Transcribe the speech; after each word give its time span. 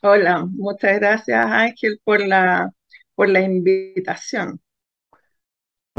Hola, 0.00 0.46
muchas 0.46 0.98
gracias 0.98 1.44
Ángel 1.44 2.00
por 2.02 2.26
la, 2.26 2.72
por 3.14 3.28
la 3.28 3.42
invitación. 3.42 4.58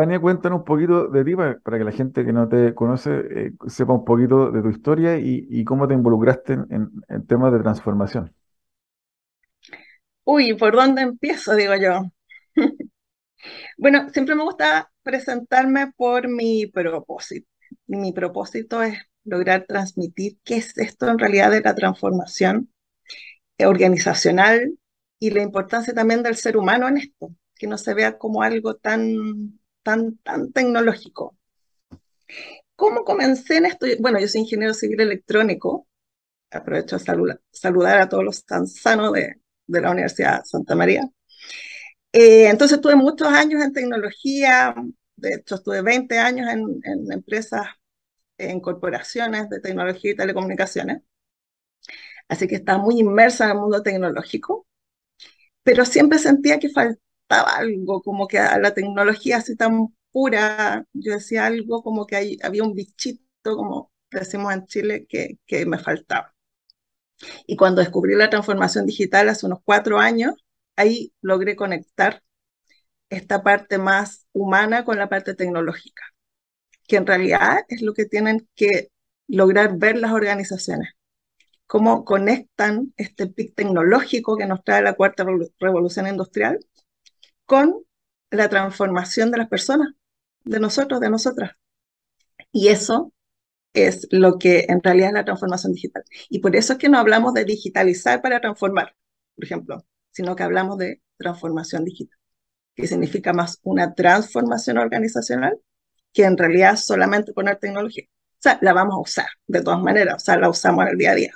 Tania, 0.02 0.20
cuéntanos 0.20 0.62
un 0.62 0.66
poquito 0.66 1.10
de 1.10 1.24
ti 1.24 1.36
para, 1.36 1.60
que 1.78 1.84
la 1.84 1.92
gente 1.92 2.26
que 2.26 2.34
no 2.34 2.50
te 2.50 2.74
conoce 2.74 3.12
eh, 3.12 3.52
sepa 3.68 3.94
un 3.94 4.04
poquito 4.04 4.50
de 4.50 4.64
tu 4.64 4.70
historia 4.70 5.20
y, 5.20 5.64
cómo 5.64 5.88
te 5.88 5.94
involucraste 5.94 6.54
en, 6.54 6.90
temas 7.28 7.54
de 7.54 7.60
transformación. 7.60 8.34
Uy, 10.24 10.56
¿por 10.56 10.76
dónde 10.76 11.04
empiezo? 11.04 11.56
Digo 11.56 11.76
yo. 11.76 12.02
Bueno, 13.76 14.08
siempre 14.10 14.36
me 14.36 14.44
gusta 14.44 14.92
presentarme 15.02 15.92
por 15.98 16.28
mi 16.28 16.68
propósito. 16.68 17.48
Mi 17.88 18.12
propósito 18.14 18.84
es 18.84 19.00
lograr 19.24 19.66
transmitir 19.68 20.38
qué 20.44 20.58
es 20.58 20.78
esto 20.78 21.08
en 21.10 21.18
realidad 21.18 21.50
de 21.50 21.62
la 21.62 21.74
transformación 21.74 22.72
organizacional 23.58 24.78
y 25.18 25.32
la 25.32 25.42
importancia 25.42 25.92
también 25.96 26.22
del 26.22 26.36
ser 26.36 26.56
humano 26.56 26.88
en 26.88 26.98
esto, 26.98 27.34
que 27.56 27.66
no 27.66 27.80
se 27.80 27.96
vea 27.96 28.20
como 28.20 28.44
algo 28.44 28.76
tan 28.76 29.60
tan, 29.84 30.18
tan 30.18 30.52
tecnológico. 30.52 31.38
¿Cómo 32.76 33.04
comencé 33.04 33.58
en 33.58 33.66
esto? 33.66 33.86
Bueno, 34.00 34.20
yo 34.20 34.28
soy 34.28 34.42
ingeniero 34.42 34.74
civil 34.74 35.02
electrónico. 35.02 35.88
Aprovecho 36.52 36.98
a 36.98 37.00
saludar 37.52 38.02
a 38.02 38.10
todos 38.10 38.24
los 38.24 38.46
tan 38.46 38.68
sanos 38.68 39.14
de, 39.14 39.42
de 39.68 39.82
la 39.82 39.92
Universidad 39.92 40.44
Santa 40.46 40.76
María. 40.76 41.10
Eh, 42.14 42.48
entonces 42.50 42.82
tuve 42.82 42.96
muchos 42.96 43.28
años 43.30 43.64
en 43.64 43.74
tecnología, 43.74 44.76
de 45.16 45.30
hecho 45.36 45.56
estuve 45.56 45.82
20 45.82 46.18
años 46.20 46.50
en, 46.50 46.80
en, 46.84 47.12
empresas, 47.12 47.68
en 48.38 48.60
corporaciones 48.60 49.50
de 49.50 49.62
tecnología 49.62 50.12
y 50.12 50.16
telecomunicaciones. 50.16 51.04
Así 52.28 52.48
que 52.48 52.56
estaba 52.56 52.80
muy 52.80 53.00
inmersa 53.00 53.46
en 53.46 53.52
el 53.52 53.58
mundo 53.58 53.84
tecnológico, 53.84 54.66
pero 55.64 55.86
siempre 55.86 56.20
sentía 56.20 56.60
que 56.60 56.70
faltaba 56.70 57.00
algo, 57.40 58.02
como 58.02 58.28
que 58.28 58.40
a 58.40 58.58
la 58.60 58.74
tecnología 58.74 59.38
así 59.38 59.56
tan 59.56 59.96
pura, 60.12 60.86
yo 60.94 61.14
decía 61.14 61.46
algo 61.46 61.84
como 61.84 62.06
que 62.06 62.16
hay, 62.16 62.38
había 62.44 62.64
un 62.64 62.74
bichito, 62.74 63.56
como 63.56 63.92
decimos 64.12 64.54
en 64.54 64.66
Chile, 64.68 65.06
que, 65.10 65.40
que 65.46 65.66
me 65.66 65.80
faltaba. 65.80 66.34
Y 67.46 67.56
cuando 67.56 67.82
descubrí 67.82 68.16
la 68.16 68.30
transformación 68.30 68.86
digital 68.86 69.30
hace 69.30 69.46
unos 69.46 69.60
cuatro 69.64 70.00
años, 70.00 70.36
ahí 70.76 71.14
logré 71.22 71.56
conectar 71.56 72.24
esta 73.10 73.44
parte 73.44 73.78
más 73.78 74.26
humana 74.34 74.86
con 74.86 74.98
la 74.98 75.10
parte 75.10 75.36
tecnológica, 75.36 76.04
que 76.88 76.98
en 76.98 77.06
realidad 77.06 77.66
es 77.68 77.82
lo 77.82 77.94
que 77.94 78.06
tienen 78.06 78.48
que 78.56 78.90
lograr 79.28 79.78
ver 79.78 79.98
las 79.98 80.12
organizaciones, 80.12 80.94
cómo 81.68 82.06
conectan 82.06 82.94
este 82.98 83.28
pic 83.28 83.56
tecnológico 83.56 84.38
que 84.38 84.46
nos 84.46 84.64
trae 84.64 84.82
la 84.82 84.94
cuarta 84.94 85.26
revolución 85.60 86.08
industrial 86.08 86.60
con 87.52 87.84
la 88.30 88.48
transformación 88.48 89.30
de 89.30 89.40
las 89.40 89.50
personas, 89.50 89.90
de 90.46 90.62
nosotros, 90.62 91.02
de 91.02 91.10
nosotras. 91.10 91.52
Y 92.54 92.70
eso 92.70 93.12
es 93.74 94.08
lo 94.10 94.40
que 94.40 94.68
en 94.70 94.82
realidad 94.82 95.10
es 95.10 95.16
la 95.16 95.26
transformación 95.26 95.74
digital. 95.74 96.06
Y 96.30 96.40
por 96.40 96.56
eso 96.56 96.72
es 96.72 96.80
que 96.80 96.88
no 96.88 96.98
hablamos 96.98 97.34
de 97.34 97.44
digitalizar 97.44 98.22
para 98.22 98.40
transformar, 98.40 98.96
por 99.36 99.44
ejemplo, 99.44 99.86
sino 100.12 100.34
que 100.34 100.44
hablamos 100.44 100.78
de 100.78 101.02
transformación 101.18 101.84
digital, 101.84 102.18
que 102.74 102.88
significa 102.88 103.34
más 103.34 103.60
una 103.64 103.96
transformación 103.96 104.78
organizacional 104.78 105.60
que 106.14 106.24
en 106.24 106.38
realidad 106.38 106.78
solamente 106.78 107.34
poner 107.34 107.58
tecnología. 107.58 108.06
O 108.06 108.38
sea, 108.40 108.60
la 108.62 108.72
vamos 108.72 108.96
a 108.96 109.00
usar 109.02 109.28
de 109.46 109.62
todas 109.62 109.82
maneras, 109.82 110.16
o 110.16 110.20
sea, 110.20 110.38
la 110.38 110.48
usamos 110.48 110.86
en 110.86 110.92
el 110.92 110.98
día 110.98 111.12
a 111.12 111.16
día, 111.16 111.34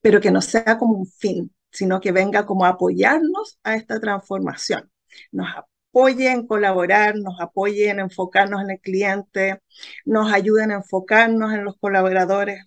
pero 0.00 0.22
que 0.22 0.30
no 0.30 0.40
sea 0.40 0.78
como 0.78 0.94
un 0.94 1.06
fin, 1.06 1.54
sino 1.70 2.00
que 2.00 2.12
venga 2.12 2.46
como 2.46 2.64
a 2.64 2.70
apoyarnos 2.70 3.58
a 3.62 3.74
esta 3.74 4.00
transformación 4.00 4.90
nos 5.32 5.48
apoyen 5.94 6.32
en 6.32 6.46
colaborar, 6.46 7.16
nos 7.16 7.40
apoyen 7.40 7.90
en 7.90 8.00
enfocarnos 8.00 8.62
en 8.62 8.70
el 8.70 8.80
cliente, 8.80 9.62
nos 10.04 10.32
ayuden 10.32 10.72
a 10.72 10.76
enfocarnos 10.76 11.52
en 11.52 11.64
los 11.64 11.76
colaboradores 11.78 12.64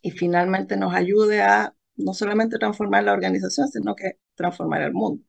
y 0.00 0.10
finalmente 0.12 0.76
nos 0.76 0.94
ayude 0.94 1.42
a 1.42 1.74
no 1.96 2.14
solamente 2.14 2.58
transformar 2.58 3.04
la 3.04 3.12
organización, 3.12 3.68
sino 3.68 3.94
que 3.94 4.18
transformar 4.34 4.82
el 4.82 4.92
mundo. 4.92 5.22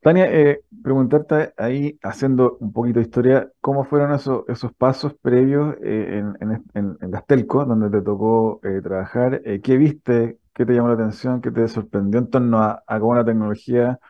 Tania, 0.00 0.26
eh, 0.26 0.62
preguntarte 0.82 1.52
ahí, 1.56 1.98
haciendo 2.02 2.56
un 2.60 2.72
poquito 2.72 3.00
de 3.00 3.06
historia, 3.06 3.52
¿cómo 3.60 3.84
fueron 3.84 4.14
esos, 4.14 4.44
esos 4.48 4.72
pasos 4.72 5.14
previos 5.20 5.74
eh, 5.82 6.22
en, 6.40 6.64
en, 6.74 6.96
en, 7.00 7.10
Gastelco, 7.10 7.64
donde 7.64 7.90
te 7.90 8.04
tocó 8.04 8.60
eh, 8.62 8.80
trabajar? 8.80 9.42
¿Qué 9.62 9.76
viste 9.76 10.38
¿Qué 10.58 10.66
te 10.66 10.72
llamó 10.74 10.88
la 10.88 10.94
atención? 10.94 11.40
¿Qué 11.40 11.52
te 11.52 11.68
sorprendió 11.68 12.18
en 12.18 12.30
torno 12.30 12.60
a, 12.60 12.82
cómo 12.98 13.14
la 13.14 13.24
tecnología 13.24 14.00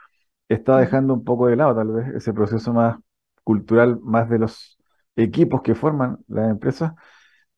está 0.48 0.78
dejando 0.78 1.12
un 1.12 1.22
poco 1.22 1.46
de 1.46 1.56
lado 1.56 1.76
tal 1.76 1.88
vez 1.88 2.08
ese 2.14 2.32
proceso 2.32 2.72
más 2.72 2.98
cultural, 3.44 4.00
más 4.00 4.30
de 4.30 4.38
los 4.38 4.78
equipos 5.14 5.60
que 5.60 5.74
forman 5.74 6.20
las 6.26 6.50
empresas? 6.50 6.94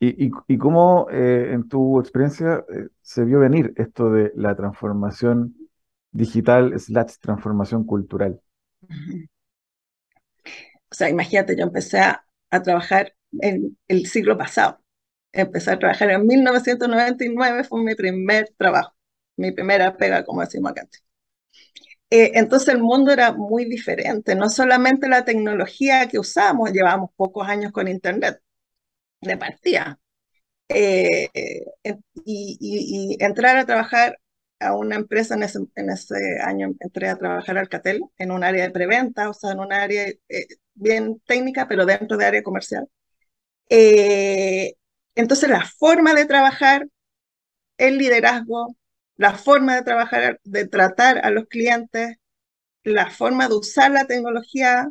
¿Y, 0.01 0.59
cómo 0.59 1.07
eh, 1.13 1.53
en 1.53 1.69
tu 1.69 2.01
experiencia 2.01 2.65
eh, 2.69 2.89
se 3.01 3.25
vio 3.25 3.39
venir 3.39 3.73
esto 3.77 4.11
de 4.11 4.33
la 4.35 4.57
transformación 4.57 5.55
digital 6.11 6.77
slash 6.77 7.19
transformación 7.21 7.85
cultural? 7.85 8.41
O 10.91 10.95
sea, 10.95 11.09
imagínate, 11.09 11.57
yo 11.57 11.63
empecé 11.63 12.01
a, 12.01 12.25
a 12.51 12.63
trabajar 12.63 13.15
en 13.41 13.79
el 13.87 14.07
siglo 14.07 14.37
pasado 14.37 14.80
empecé 15.33 15.73
a 15.73 15.79
trabajar 15.79 16.11
en 16.11 16.27
1999, 16.27 17.65
fue 17.65 17.83
mi 17.83 17.95
primer 17.95 18.53
trabajo, 18.57 18.95
mi 19.37 19.53
primera 19.53 19.97
pega, 19.97 20.25
como 20.25 20.41
decimos 20.43 20.73
acá. 20.73 20.87
Eh, 22.11 22.33
entonces 22.35 22.69
el 22.75 22.83
mundo 22.83 23.13
era 23.13 23.33
muy 23.33 23.65
diferente, 23.67 24.35
no 24.35 24.51
solamente 24.51 25.09
la 25.09 25.25
tecnología 25.25 26.09
que 26.09 26.19
usamos, 26.19 26.73
llevamos 26.73 27.11
pocos 27.17 27.49
años 27.49 27.71
con 27.73 27.87
Internet 27.89 28.41
de 29.23 29.37
partida, 29.37 30.01
eh, 30.69 31.29
y, 32.25 33.17
entrar 33.21 33.57
a 33.57 33.67
trabajar 33.67 34.19
a 34.61 34.75
una 34.77 34.97
empresa 34.97 35.35
en 35.35 35.43
ese, 35.45 35.61
en 35.77 35.91
ese, 35.91 36.17
año 36.45 36.73
entré 36.81 37.09
a 37.09 37.17
trabajar 37.17 37.59
al 37.59 37.69
Catel 37.69 38.03
en 38.19 38.31
un 38.33 38.45
área 38.45 38.65
de 38.65 38.71
preventa, 38.73 39.31
o 39.31 39.35
sea, 39.35 39.53
en 39.53 39.61
un 39.61 39.73
área 39.73 40.07
eh, 40.29 40.47
bien 40.75 41.21
técnica, 41.27 41.67
pero 41.69 41.87
dentro 41.87 42.17
de 42.17 42.27
área 42.27 42.43
comercial. 42.43 42.89
Entonces 45.15 45.49
la 45.51 45.65
forma 45.67 46.15
de 46.15 46.27
trabajar, 46.27 46.87
el 47.79 47.99
liderazgo, 47.99 48.77
la 49.17 49.35
forma 49.35 49.77
de 49.77 49.83
trabajar, 49.83 50.41
de 50.45 50.67
tratar 50.69 51.25
a 51.25 51.31
los 51.31 51.47
clientes, 51.49 52.17
la 52.85 53.11
forma 53.11 53.49
de 53.49 53.55
usar 53.57 53.91
la 53.93 54.07
tecnología 54.07 54.89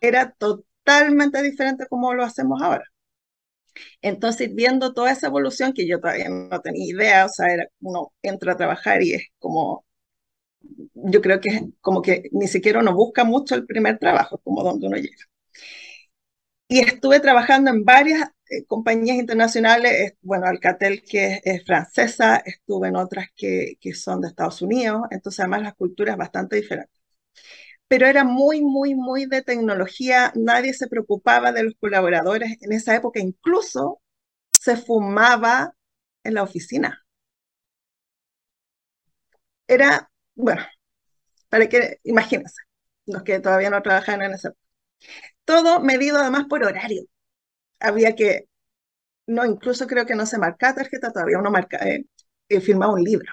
era 0.00 0.32
totalmente 0.32 1.42
diferente 1.42 1.86
como 1.88 2.14
lo 2.14 2.24
hacemos 2.24 2.62
ahora. 2.62 2.84
Entonces, 4.02 4.54
viendo 4.54 4.92
toda 4.92 5.12
esa 5.12 5.28
evolución 5.28 5.72
que 5.72 5.86
yo 5.86 5.98
todavía 6.00 6.28
no 6.28 6.60
tenía 6.60 6.86
idea, 6.86 7.26
o 7.26 7.28
sea, 7.28 7.52
era, 7.52 7.66
uno 7.80 8.12
entra 8.22 8.52
a 8.52 8.56
trabajar 8.56 9.02
y 9.02 9.14
es 9.14 9.22
como, 9.38 9.84
yo 10.94 11.20
creo 11.20 11.40
que 11.40 11.48
es 11.50 11.62
como 11.80 12.02
que 12.02 12.24
ni 12.32 12.48
siquiera 12.48 12.80
uno 12.80 12.94
busca 12.94 13.24
mucho 13.24 13.54
el 13.54 13.66
primer 13.66 13.98
trabajo, 13.98 14.38
como 14.44 14.62
donde 14.62 14.86
uno 14.86 14.96
llega. 14.96 15.16
Y 16.68 16.80
estuve 16.80 17.20
trabajando 17.20 17.70
en 17.70 17.84
varias 17.84 18.28
compañías 18.66 19.16
internacionales, 19.18 20.14
bueno, 20.22 20.46
Alcatel 20.46 21.02
que 21.02 21.40
es, 21.44 21.64
francesa, 21.64 22.36
estuve 22.44 22.88
en 22.88 22.96
otras 22.96 23.28
que, 23.36 23.76
que, 23.80 23.94
son 23.94 24.20
de 24.20 24.28
Estados 24.28 24.62
Unidos, 24.62 25.02
entonces 25.10 25.40
además 25.40 25.62
las 25.62 25.74
culturas 25.74 26.16
bastante 26.16 26.56
diferentes. 26.56 26.94
Pero 27.88 28.06
era 28.06 28.24
muy, 28.24 28.62
muy, 28.62 28.94
muy 28.94 29.26
de 29.26 29.42
tecnología, 29.42 30.32
nadie 30.34 30.72
se 30.74 30.88
preocupaba 30.88 31.52
de 31.52 31.64
los 31.64 31.74
colaboradores. 31.78 32.56
En 32.62 32.72
esa 32.72 32.94
época 32.96 33.20
incluso 33.20 34.00
se 34.52 34.76
fumaba 34.76 35.74
en 36.24 36.34
la 36.34 36.42
oficina. 36.44 37.04
Era, 39.66 40.10
bueno, 40.34 40.62
para 41.50 41.68
que, 41.68 41.98
imagínense, 42.04 42.62
los 43.06 43.22
que 43.24 43.40
todavía 43.40 43.70
no 43.70 43.82
trabajan 43.82 44.22
en 44.22 44.34
esa 44.34 44.54
todo 45.44 45.80
medido 45.80 46.18
además 46.18 46.46
por 46.48 46.64
horario 46.64 47.04
había 47.82 48.14
que, 48.16 48.48
no, 49.28 49.46
incluso 49.46 49.86
creo 49.88 50.06
que 50.06 50.16
no 50.16 50.26
se 50.26 50.38
marca 50.38 50.74
tarjeta 50.74 51.12
todavía, 51.12 51.38
uno 51.38 51.50
marca, 51.50 51.78
eh, 51.88 52.06
eh, 52.48 52.60
firmaba 52.62 52.94
un 52.94 53.04
libro. 53.04 53.32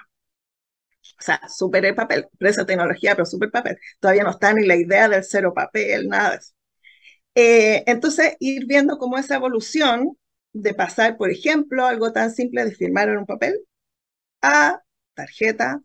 O 1.18 1.22
sea, 1.22 1.40
súper 1.48 1.84
el 1.84 1.94
papel, 1.94 2.26
empresa 2.32 2.64
tecnología, 2.66 3.14
pero 3.14 3.26
súper 3.26 3.50
papel. 3.50 3.78
Todavía 4.00 4.24
no 4.24 4.30
está 4.30 4.52
ni 4.52 4.66
la 4.66 4.76
idea 4.76 5.08
del 5.08 5.24
cero 5.24 5.52
papel, 5.54 6.08
nada 6.08 6.30
de 6.32 6.36
eso. 6.36 6.52
Eh, 7.36 7.84
entonces, 7.86 8.36
ir 8.40 8.66
viendo 8.66 8.98
cómo 8.98 9.18
esa 9.18 9.36
evolución 9.36 10.18
de 10.54 10.74
pasar, 10.74 11.16
por 11.18 11.30
ejemplo, 11.30 11.86
algo 11.86 12.12
tan 12.12 12.32
simple 12.32 12.64
de 12.64 12.72
firmar 12.74 13.08
en 13.10 13.18
un 13.18 13.26
papel 13.26 13.60
a 14.42 14.82
tarjeta 15.14 15.82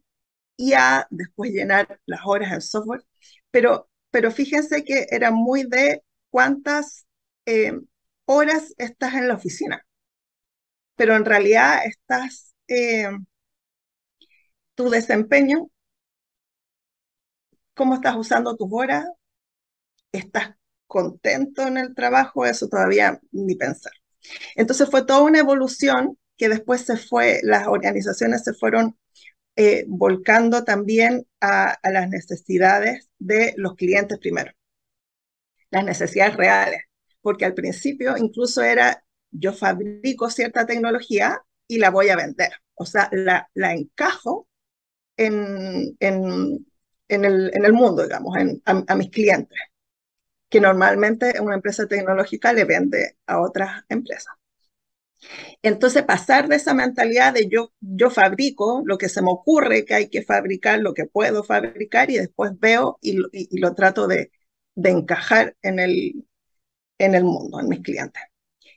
y 0.57 0.73
a 0.73 1.07
después 1.11 1.51
llenar 1.51 2.00
las 2.06 2.21
horas 2.25 2.53
en 2.53 2.61
software. 2.61 3.03
Pero, 3.51 3.89
pero 4.11 4.31
fíjense 4.31 4.83
que 4.85 5.07
era 5.11 5.31
muy 5.31 5.63
de 5.65 6.03
cuántas 6.31 7.07
horas 8.25 8.74
estás 8.77 9.16
en 9.16 9.27
la 9.27 9.36
oficina, 9.36 9.86
pero 10.95 11.16
en 11.16 11.25
realidad 11.25 11.86
estás, 11.86 12.56
eh, 12.68 13.10
tu 14.75 14.89
desempeño, 14.89 15.69
cómo 17.74 17.95
estás 17.95 18.16
usando 18.16 18.56
tus 18.56 18.69
horas, 18.72 19.06
estás 20.12 20.56
contento 20.88 21.63
en 21.68 21.77
el 21.77 21.95
trabajo, 21.95 22.45
eso 22.45 22.68
todavía 22.68 23.19
ni 23.31 23.56
pensar. 23.56 23.94
Entonces 24.56 24.89
fue 24.89 25.06
toda 25.06 25.21
una 25.21 25.39
evolución 25.39 26.18
que 26.38 26.50
después 26.50 26.81
se 26.81 26.98
fue, 26.98 27.39
las 27.44 27.68
organizaciones 27.68 28.44
se 28.44 28.54
fueron 28.54 28.98
eh, 29.56 29.86
volcando 29.88 30.63
también 30.63 31.25
a, 31.42 31.78
las 31.83 32.10
necesidades 32.10 33.10
de 33.19 33.54
los 33.57 33.75
clientes 33.75 34.19
primero, 34.19 34.51
las 35.69 35.86
necesidades 35.86 36.36
reales 36.36 36.84
porque 37.25 37.45
al 37.45 37.56
principio 37.56 38.16
incluso 38.18 38.62
era 38.62 39.04
yo 39.31 39.51
fabrico 39.51 40.30
cierta 40.30 40.68
tecnología 40.68 41.42
y 41.68 41.80
la 41.80 41.89
voy 41.89 42.10
a 42.10 42.16
vender. 42.16 42.51
O 42.75 42.86
sea, 42.86 43.10
la, 43.12 43.50
la 43.56 43.74
encajo 43.74 44.48
en, 45.18 45.98
en, 46.00 46.68
en, 47.07 47.25
el, 47.25 47.50
en 47.51 47.66
el 47.66 47.74
mundo, 47.74 48.04
digamos, 48.04 48.38
a, 48.66 48.95
mis 48.95 49.10
clientes, 49.10 49.57
que 50.50 50.62
normalmente 50.62 51.42
una 51.42 51.56
empresa 51.56 51.88
tecnológica 51.88 52.54
le 52.54 52.66
vende 52.66 53.18
a 53.25 53.42
otras 53.42 53.83
empresas. 53.89 54.36
Entonces, 55.63 56.04
pasar 56.04 56.48
de 56.48 56.57
esa 56.57 56.75
mentalidad 56.75 57.33
de 57.33 57.48
yo, 57.50 57.74
yo 57.80 58.12
fabrico 58.12 58.83
lo 58.86 59.00
que 59.00 59.10
se 59.10 59.24
me 59.24 59.31
ocurre 59.31 59.83
que 59.83 59.95
hay 59.95 60.10
que 60.10 60.21
fabricar, 60.21 60.80
lo 60.80 60.94
que 60.94 61.06
puedo 61.07 61.44
fabricar, 61.44 62.12
y 62.12 62.18
después 62.18 62.51
veo 62.60 62.99
y, 63.02 63.18
y 63.33 63.57
lo 63.59 63.73
trato 63.73 64.06
de, 64.07 64.31
de 64.76 64.90
encajar 64.92 65.56
en 65.64 65.80
el, 65.80 66.26
en 66.97 67.16
el 67.16 67.23
mundo, 67.23 67.59
en 67.59 67.69
mis 67.69 67.81
clientes. 67.81 68.21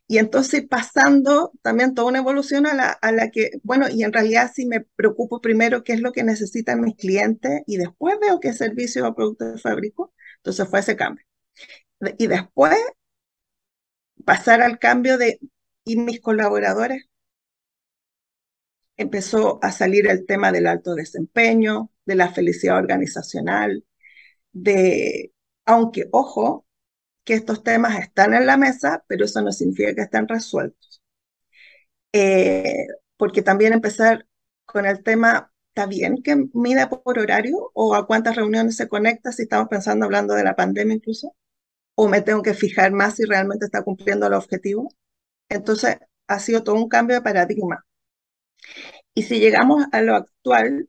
Y 0.08 0.18
entonces 0.18 0.66
pasando 0.68 1.52
también 1.62 1.94
toda 1.94 2.08
una 2.08 2.18
evolución 2.20 2.66
a 2.66 2.74
la, 2.74 2.90
a 2.92 3.12
la 3.12 3.30
que, 3.30 3.52
bueno, 3.62 3.88
y 3.90 4.04
en 4.04 4.12
realidad 4.12 4.50
sí 4.54 4.66
me 4.66 4.80
preocupo 4.96 5.40
primero 5.40 5.84
qué 5.84 5.94
es 5.94 6.00
lo 6.00 6.12
que 6.12 6.24
necesitan 6.24 6.80
mis 6.80 6.96
clientes 6.96 7.62
y 7.66 7.76
después 7.78 8.16
veo 8.20 8.40
qué 8.40 8.52
servicio 8.54 9.06
o 9.08 9.14
producto 9.14 9.58
fabrico. 9.58 10.14
Entonces 10.38 10.68
fue 10.68 10.80
ese 10.80 10.96
cambio. 10.96 11.24
Y 12.18 12.26
después 12.28 12.76
pasar 14.24 14.62
al 14.62 14.78
cambio 14.78 15.18
de, 15.18 15.40
y 15.84 15.96
mis 15.96 16.20
colaboradores, 16.20 17.08
empezó 18.96 19.58
a 19.62 19.72
salir 19.72 20.08
el 20.08 20.26
tema 20.26 20.52
del 20.52 20.66
alto 20.66 20.94
desempeño, 20.94 21.90
de 22.06 22.14
la 22.16 22.32
felicidad 22.32 22.78
organizacional, 22.78 23.84
de, 24.52 25.32
aunque, 25.66 26.08
ojo, 26.12 26.66
que 27.28 27.34
estos 27.34 27.62
temas 27.62 27.98
están 28.00 28.32
en 28.32 28.46
la 28.46 28.56
mesa, 28.56 29.04
pero 29.06 29.26
eso 29.26 29.42
no 29.42 29.52
significa 29.52 29.94
que 29.94 30.00
estén 30.00 30.26
resueltos. 30.26 31.02
Eh, 32.12 32.86
porque 33.18 33.42
también 33.42 33.72
empezar 33.74 34.26
con 34.64 34.86
el 34.86 35.02
tema, 35.02 35.52
¿está 35.68 35.86
bien 35.86 36.22
que 36.22 36.36
mida 36.54 36.88
por 36.88 37.18
horario 37.18 37.70
o 37.74 37.94
a 37.94 38.06
cuántas 38.06 38.34
reuniones 38.36 38.76
se 38.76 38.88
conecta 38.88 39.30
si 39.32 39.42
estamos 39.42 39.68
pensando 39.68 40.06
hablando 40.06 40.32
de 40.34 40.44
la 40.44 40.56
pandemia 40.56 40.94
incluso? 40.96 41.36
¿O 41.96 42.08
me 42.08 42.22
tengo 42.22 42.42
que 42.42 42.54
fijar 42.54 42.92
más 42.92 43.16
si 43.16 43.24
realmente 43.24 43.66
está 43.66 43.82
cumpliendo 43.84 44.26
el 44.26 44.34
objetivo? 44.34 44.88
Entonces, 45.50 45.98
ha 46.28 46.38
sido 46.40 46.64
todo 46.64 46.76
un 46.76 46.88
cambio 46.88 47.16
de 47.16 47.22
paradigma. 47.22 47.86
Y 49.14 49.22
si 49.24 49.40
llegamos 49.40 49.84
a 49.92 50.00
lo 50.02 50.14
actual, 50.16 50.88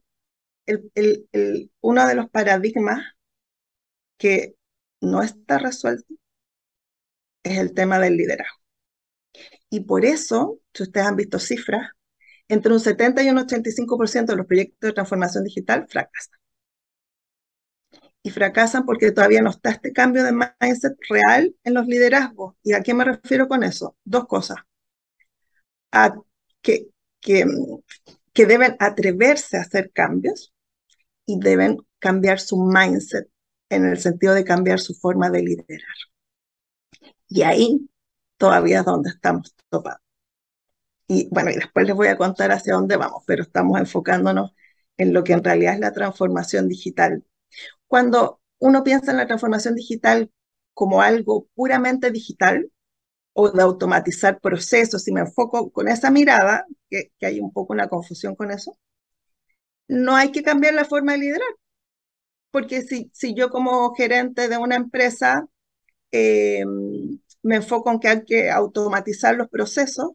el, 0.67 0.91
el, 1.33 1.71
uno 1.81 2.07
de 2.07 2.15
los 2.15 2.29
paradigmas 2.29 3.01
que 4.17 4.55
no 5.01 5.21
está 5.23 5.57
resuelto 5.57 6.13
es 7.43 7.57
el 7.57 7.73
tema 7.73 7.99
del 7.99 8.17
liderazgo. 8.17 8.57
Y 9.69 9.81
por 9.81 10.05
eso, 10.05 10.59
si 10.73 10.83
ustedes 10.83 11.07
han 11.07 11.15
visto 11.15 11.39
cifras, 11.39 11.89
entre 12.47 12.73
un 12.73 12.79
70 12.79 13.23
y 13.23 13.29
un 13.29 13.37
85% 13.37 14.33
de 14.33 14.37
los 14.37 14.47
proyectos 14.47 14.87
de 14.89 14.93
transformación 14.93 15.43
digital 15.43 15.87
fracasan. 15.87 16.39
Y 18.21 18.31
fracasan 18.31 18.85
porque 18.85 19.11
todavía 19.11 19.41
no 19.41 19.51
está 19.51 19.69
este 19.71 19.93
cambio 19.93 20.23
de 20.23 20.33
mindset 20.33 20.97
real 21.09 21.55
en 21.63 21.73
los 21.73 21.87
liderazgos. 21.87 22.55
¿Y 22.63 22.73
a 22.73 22.81
qué 22.81 22.93
me 22.93 23.05
refiero 23.05 23.47
con 23.47 23.63
eso? 23.63 23.95
Dos 24.03 24.27
cosas. 24.27 24.57
A 25.91 26.15
que, 26.61 26.87
que, 27.21 27.45
que 28.33 28.45
deben 28.45 28.75
atreverse 28.79 29.57
a 29.57 29.61
hacer 29.61 29.91
cambios 29.91 30.53
y 31.25 31.39
deben 31.39 31.77
cambiar 31.99 32.39
su 32.39 32.57
mindset 32.57 33.29
en 33.69 33.85
el 33.85 33.99
sentido 33.99 34.33
de 34.33 34.43
cambiar 34.43 34.79
su 34.79 34.95
forma 34.95 35.29
de 35.29 35.43
liderar. 35.43 35.95
Y 37.29 37.43
ahí 37.43 37.89
todavía 38.37 38.79
es 38.79 38.85
donde 38.85 39.11
estamos 39.11 39.55
topados. 39.69 40.01
Y 41.07 41.27
bueno, 41.31 41.51
y 41.51 41.55
después 41.55 41.87
les 41.87 41.95
voy 41.95 42.07
a 42.07 42.17
contar 42.17 42.51
hacia 42.51 42.75
dónde 42.75 42.97
vamos, 42.97 43.23
pero 43.25 43.43
estamos 43.43 43.79
enfocándonos 43.79 44.53
en 44.97 45.13
lo 45.13 45.23
que 45.23 45.33
en 45.33 45.43
realidad 45.43 45.73
es 45.75 45.79
la 45.79 45.93
transformación 45.93 46.67
digital. 46.69 47.23
Cuando 47.87 48.41
uno 48.59 48.83
piensa 48.83 49.11
en 49.11 49.17
la 49.17 49.27
transformación 49.27 49.75
digital 49.75 50.31
como 50.73 51.01
algo 51.01 51.47
puramente 51.55 52.11
digital 52.11 52.71
o 53.33 53.51
de 53.51 53.61
automatizar 53.63 54.39
procesos, 54.41 55.07
y 55.07 55.13
me 55.13 55.21
enfoco 55.21 55.71
con 55.71 55.87
esa 55.87 56.11
mirada, 56.11 56.65
que, 56.89 57.11
hay 57.21 57.39
un 57.39 57.53
poco 57.53 57.73
una 57.73 57.89
confusión 57.89 58.35
con 58.35 58.51
eso, 58.51 58.77
no 59.87 60.15
hay 60.15 60.31
que 60.31 60.43
cambiar 60.43 60.73
la 60.73 60.85
forma 60.85 61.13
de 61.13 61.19
liderar. 61.19 61.49
Porque 62.51 62.81
si, 62.81 63.11
si 63.13 63.33
yo 63.35 63.49
como 63.49 63.93
gerente 63.95 64.47
de 64.49 64.57
una 64.57 64.75
empresa 64.75 65.47
eh, 66.11 66.65
me 67.43 67.55
enfoco 67.57 67.91
en 67.91 67.99
que 67.99 68.07
hay 68.09 68.25
que 68.25 68.49
automatizar 68.51 69.35
los 69.35 69.49
procesos, 69.49 70.11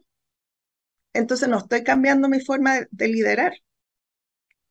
entonces 1.13 1.47
no 1.49 1.57
estoy 1.57 1.83
cambiando 1.83 2.29
mi 2.29 2.39
forma 2.41 2.81
de, 2.91 3.07
liderar. 3.07 3.53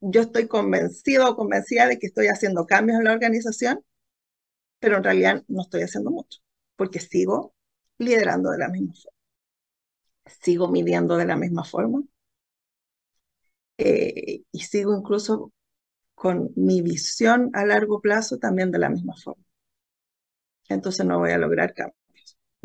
yo 0.01 0.23
estoy 0.23 0.47
convencido 0.49 1.31
o 1.31 1.37
convencida 1.37 1.87
de 1.89 1.99
que 1.99 2.07
estoy 2.07 2.27
haciendo 2.29 2.67
cambios 2.67 2.99
en 2.99 3.05
la 3.05 3.13
organización, 3.13 3.85
pero 4.81 4.99
en 4.99 5.05
realidad 5.05 5.45
no 5.49 5.63
estoy 5.63 5.83
haciendo 5.83 6.11
mucho, 6.11 6.41
porque 6.77 7.01
sigo 7.01 7.55
liderando 7.99 8.51
de 8.51 8.59
la 8.59 8.69
misma 8.69 8.95
forma, 8.95 9.19
sigo 10.43 10.69
midiendo 10.69 11.17
de 11.17 11.27
la 11.27 11.37
misma 11.37 11.65
forma 11.65 12.03
eh, 13.79 14.43
y 14.53 14.61
sigo 14.61 14.97
incluso 14.97 15.53
con 16.15 16.53
mi 16.57 16.83
visión 16.83 17.51
a 17.55 17.67
largo 17.67 18.01
plazo 18.01 18.39
también 18.39 18.71
de 18.73 18.79
la 18.81 18.91
misma 18.91 19.15
forma. 19.17 19.44
Entonces 20.69 21.05
no 21.07 21.19
voy 21.19 21.33
a 21.33 21.39
lograr 21.39 21.75
cambios. 21.75 21.97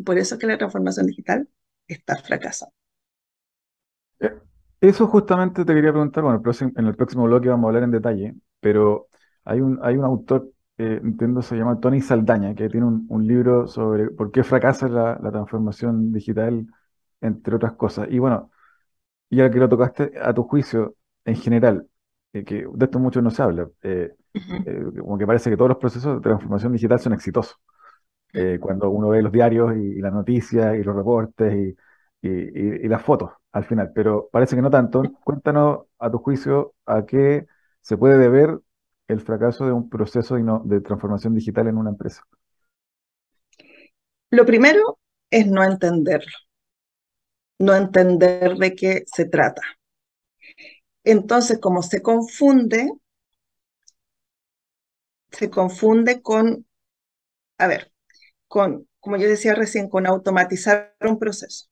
por 0.06 0.18
eso 0.18 0.36
es 0.36 0.42
que 0.42 0.48
la 0.48 0.58
transformación 0.58 1.08
digital 1.08 1.50
está 1.88 2.16
fracasando. 2.18 2.74
Eh, 4.20 4.32
eso 4.82 5.08
justamente 5.08 5.66
te 5.66 5.74
quería 5.74 5.92
preguntar, 5.92 6.24
bueno, 6.24 6.42
en 6.76 6.88
el 6.88 6.96
próximo 6.96 7.26
bloque 7.26 7.50
vamos 7.50 7.66
a 7.66 7.68
hablar 7.70 7.84
en 7.84 7.92
detalle, 7.92 8.36
pero 8.60 9.10
hay 9.44 9.62
un, 9.62 9.80
hay 9.84 9.98
un 9.98 10.06
autor, 10.06 10.52
eh, 10.78 11.00
entiendo 11.04 11.42
se 11.42 11.56
llama 11.58 11.80
Tony 11.80 12.02
Saldaña, 12.02 12.56
que 12.56 12.70
tiene 12.70 12.86
un, 12.86 13.28
libro 13.28 13.68
sobre 13.68 14.10
por 14.10 14.32
qué 14.32 14.44
fracasa 14.44 14.88
la, 14.88 15.18
transformación 15.32 16.14
digital, 16.14 16.68
entre 17.22 17.56
otras 17.56 17.74
cosas. 17.74 18.08
Y 18.10 18.20
bueno, 18.20 18.52
ya 19.30 19.50
que 19.52 19.60
lo 19.60 19.70
tocaste, 19.70 20.14
a 20.22 20.34
tu 20.34 20.44
juicio, 20.44 20.96
en 21.26 21.36
general, 21.36 21.88
eh, 22.34 22.44
que 22.46 22.68
de 22.74 22.86
esto 22.86 23.00
mucho 23.00 23.22
no 23.22 23.32
se 23.32 23.42
habla, 23.44 23.70
eh, 23.84 24.16
como 25.00 25.18
que 25.18 25.28
parece 25.28 25.50
que 25.50 25.58
todos 25.58 25.70
los 25.70 25.78
procesos 25.78 26.16
de 26.18 26.22
transformación 26.22 26.74
digital 26.74 27.00
son 27.00 27.14
exitosos. 27.14 27.58
Cuando 28.60 28.90
uno 28.90 29.10
ve 29.10 29.22
los 29.22 29.32
diarios 29.32 29.76
y, 29.76 29.98
y 29.98 30.02
las 30.02 30.14
noticias 30.14 30.76
y 30.76 30.84
los 30.84 30.96
reportes 30.96 31.54
y 31.54 31.76
y, 32.22 32.88
las 32.88 33.04
fotos 33.04 33.32
al 33.52 33.66
final, 33.66 33.92
pero 33.94 34.30
parece 34.32 34.56
que 34.56 34.62
no 34.62 34.70
tanto. 34.70 35.04
Cuéntanos, 35.24 35.86
a 35.98 36.12
tu 36.12 36.20
juicio, 36.20 36.74
a 36.86 37.06
qué 37.06 37.46
se 37.82 37.98
puede 37.98 38.18
deber 38.18 38.60
el 39.08 39.22
fracaso 39.22 39.66
de 39.66 39.72
un 39.72 39.90
proceso 39.90 40.36
de 40.36 40.82
transformación 40.82 41.34
digital 41.34 41.68
en 41.68 41.78
una 41.78 41.90
empresa. 41.90 42.24
Lo 44.30 44.46
primero 44.46 45.00
es 45.32 45.48
no 45.48 45.64
entenderlo, 45.64 46.38
no 47.58 47.76
entender 47.76 48.56
de 48.56 48.76
qué 48.76 49.04
se 49.08 49.26
trata. 49.26 49.64
Entonces, 51.04 51.60
como 51.60 51.82
se 51.82 52.04
confunde, 52.04 52.92
se 55.32 55.50
confunde 55.50 56.22
con, 56.22 56.68
a 57.58 57.68
ver, 57.68 57.92
con, 58.50 58.90
como 59.00 59.16
yo 59.18 59.30
decía 59.30 59.56
recién, 59.56 59.88
con 59.90 60.06
automatizar 60.06 60.96
un 61.02 61.20
proceso 61.20 61.68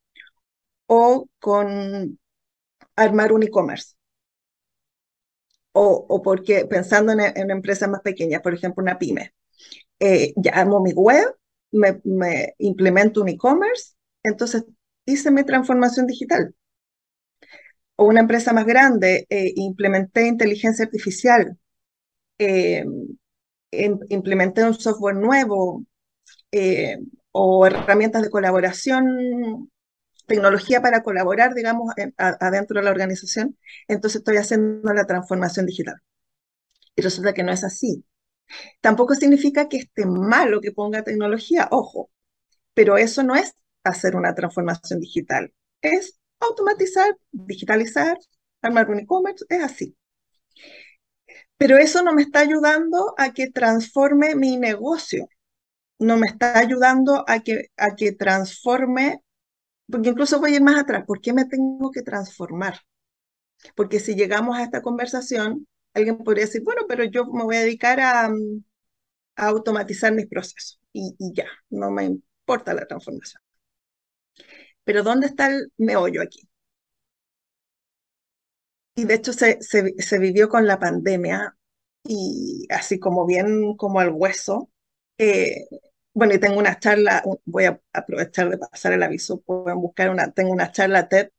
o 0.88 1.28
con 1.40 2.18
armar 2.96 3.34
un 3.34 3.44
e-commerce. 3.44 3.96
O, 5.74 6.22
porque 6.24 6.66
pensando 6.66 7.12
en, 7.12 7.52
empresas 7.52 7.88
más 7.90 8.02
pequeñas, 8.02 8.42
por 8.42 8.54
ejemplo, 8.54 8.82
una 8.82 8.98
pyme, 8.98 9.34
eh, 10.00 10.34
ya 10.36 10.52
armo 10.54 10.82
mi 10.82 10.94
web, 10.94 11.36
me, 11.72 12.56
implemento 12.60 13.22
un 13.22 13.30
e-commerce, 13.30 13.94
entonces 14.24 14.66
hice 15.06 15.30
mi 15.32 15.44
transformación 15.44 16.08
digital. 16.08 16.56
O 17.96 18.06
una 18.06 18.22
empresa 18.22 18.54
más 18.54 18.66
grande, 18.66 19.26
eh, 19.30 19.54
implementé 19.56 20.28
inteligencia 20.28 20.86
artificial, 20.86 21.58
eh, 22.40 22.84
em, 23.72 24.00
implementé 24.10 24.64
un 24.64 24.74
software 24.74 25.16
nuevo 25.16 25.86
o 27.32 27.66
herramientas 27.66 28.24
de 28.24 28.30
colaboración 28.30 29.70
tecnología 30.28 30.82
para 30.82 31.04
colaborar, 31.04 31.54
digamos, 31.54 31.94
adentro 32.18 32.80
de 32.80 32.84
la 32.84 32.92
organización, 32.92 33.58
entonces 33.88 34.20
estoy 34.20 34.38
haciendo 34.38 34.94
la 34.94 35.06
transformación 35.06 35.66
digital. 35.66 35.96
Y 36.96 37.02
resulta 37.02 37.34
que 37.34 37.44
no 37.44 37.52
es 37.52 37.64
así. 37.64 38.04
Tampoco 38.82 39.16
significa 39.16 39.68
que 39.70 39.78
esté 39.78 40.06
malo 40.06 40.62
que 40.62 40.72
ponga 40.72 41.04
tecnología, 41.04 41.68
ojo, 41.72 42.10
pero 42.74 42.98
eso 42.98 43.24
no 43.24 43.36
es 43.36 43.54
hacer 43.84 44.16
una 44.16 44.36
transformación 44.36 45.00
digital, 45.00 45.54
es 45.82 46.20
automatizar, 46.40 47.16
digitalizar, 47.32 48.18
armar 48.62 48.90
un 48.90 49.00
e-commerce, 49.00 49.46
es 49.50 49.64
así. 49.64 49.96
Pero 51.58 51.78
eso 51.78 52.04
no 52.04 52.14
me 52.14 52.22
está 52.22 52.40
ayudando 52.40 53.14
a 53.18 53.34
que 53.34 53.50
transforme 53.50 54.36
mi 54.36 54.58
negocio, 54.58 55.28
no 56.00 56.18
me 56.18 56.28
está 56.28 56.58
ayudando 56.58 57.24
a 57.28 57.40
que, 57.40 57.68
a 57.78 57.96
que 57.96 58.12
transforme 58.12 59.22
porque 59.90 60.10
incluso 60.10 60.40
voy 60.40 60.54
a 60.54 60.56
ir 60.58 60.62
más 60.62 60.80
atrás, 60.82 61.06
¿por 61.06 61.22
qué 61.22 61.34
me 61.34 61.46
tengo 61.46 61.92
que 61.92 62.02
transformar? 62.02 62.82
Porque 63.76 64.00
si 64.00 64.16
llegamos 64.16 64.58
a 64.58 64.64
esta 64.64 64.82
conversación, 64.82 65.68
alguien 65.94 66.18
podría 66.20 66.46
decir, 66.46 66.64
bueno, 66.64 66.84
pero 66.88 67.04
yo 67.06 67.26
me 67.26 67.44
voy 67.44 67.58
a 67.58 67.62
dedicar 67.62 68.00
a, 68.02 68.30
mm, 68.30 68.64
automatizar 69.38 70.14
mis 70.14 70.28
procesos 70.28 70.80
y, 70.94 71.16
ya, 71.34 71.48
no 71.70 71.92
me 71.92 72.06
importa 72.06 72.74
la 72.74 72.88
transformación. 72.88 73.42
Pero 74.84 75.04
¿dónde 75.04 75.28
está 75.28 75.48
el 75.48 75.72
meollo 75.78 76.22
aquí? 76.22 76.48
Y 78.96 79.06
de 79.06 79.14
hecho 79.14 79.32
se, 79.34 79.60
se, 79.62 80.20
vivió 80.20 80.50
con 80.50 80.66
la 80.66 80.80
pandemia 80.80 81.56
y 82.04 82.66
así 82.70 83.00
como 83.00 83.26
bien 83.28 83.76
como 83.78 84.00
al 84.00 84.10
hueso, 84.12 84.72
eh, 85.18 85.66
bueno, 86.14 86.34
y 86.34 86.40
tengo 86.40 86.58
una 86.60 86.80
charla, 86.80 87.24
voy 87.46 87.66
a 87.66 87.80
aprovechar 87.94 88.50
de 88.50 88.58
pasar 88.58 88.94
el 88.94 89.04
aviso, 89.04 89.42
pueden 89.42 89.80
buscar 89.82 90.10
una, 90.10 90.32
tengo 90.32 90.52
una 90.52 90.72
charla 90.72 91.08
TED 91.10 91.30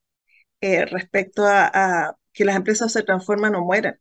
eh, 0.60 0.86
respecto 0.86 1.44
a, 1.46 2.16
que 2.32 2.44
las 2.44 2.56
empresas 2.56 2.92
se 2.92 3.02
transforman 3.02 3.54
o 3.56 3.64
mueren. 3.64 4.00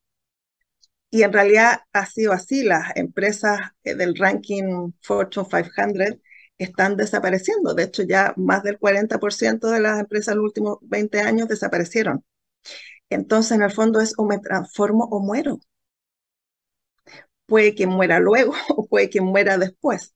Y 1.10 1.24
en 1.24 1.34
realidad 1.34 1.80
ha 1.94 2.06
sido 2.06 2.34
así, 2.34 2.64
las 2.64 2.96
empresas 2.96 3.60
eh, 3.84 3.96
del 3.96 4.16
ranking 4.16 4.92
Fortune 5.02 5.48
500 5.50 6.20
están 6.58 6.98
desapareciendo. 6.98 7.74
De 7.74 7.84
hecho, 7.84 8.04
ya 8.04 8.34
más 8.38 8.64
del 8.64 8.80
40% 8.80 9.70
de 9.70 9.80
las 9.80 10.00
empresas 10.00 10.34
en 10.34 10.40
los 10.40 10.46
últimos 10.46 10.78
20 10.82 11.22
años 11.22 11.48
desaparecieron. 11.48 12.24
Entonces, 13.10 13.54
en 13.54 13.64
el 13.64 13.72
fondo 13.72 14.02
es 14.02 14.14
o 14.18 14.26
me 14.26 14.40
transformo 14.40 15.06
o 15.06 15.20
muero. 15.22 15.60
Puede 17.48 17.76
que 17.76 17.88
muera 17.88 18.20
luego 18.20 18.54
o 18.70 18.88
puede 18.88 19.10
que 19.10 19.22
muera 19.22 19.58
después 19.58 20.14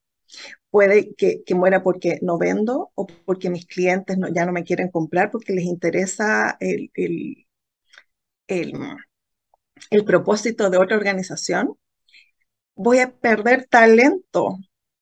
puede 0.72 1.14
que, 1.16 1.44
muera 1.56 1.84
porque 1.84 2.20
no 2.22 2.38
vendo 2.38 2.92
o 2.96 3.08
porque 3.26 3.50
mis 3.50 3.68
clientes 3.68 4.18
ya 4.34 4.46
no 4.46 4.54
me 4.54 4.64
quieren 4.64 4.90
comprar 4.90 5.32
porque 5.32 5.54
les 5.54 5.66
interesa 5.66 6.58
el, 6.60 6.92
el, 6.96 7.46
el, 8.48 10.06
propósito 10.06 10.70
de 10.70 10.78
otra 10.78 10.98
organización. 10.98 11.78
Voy 12.76 13.00
a 13.00 13.12
perder 13.12 13.68
talento. 13.70 14.58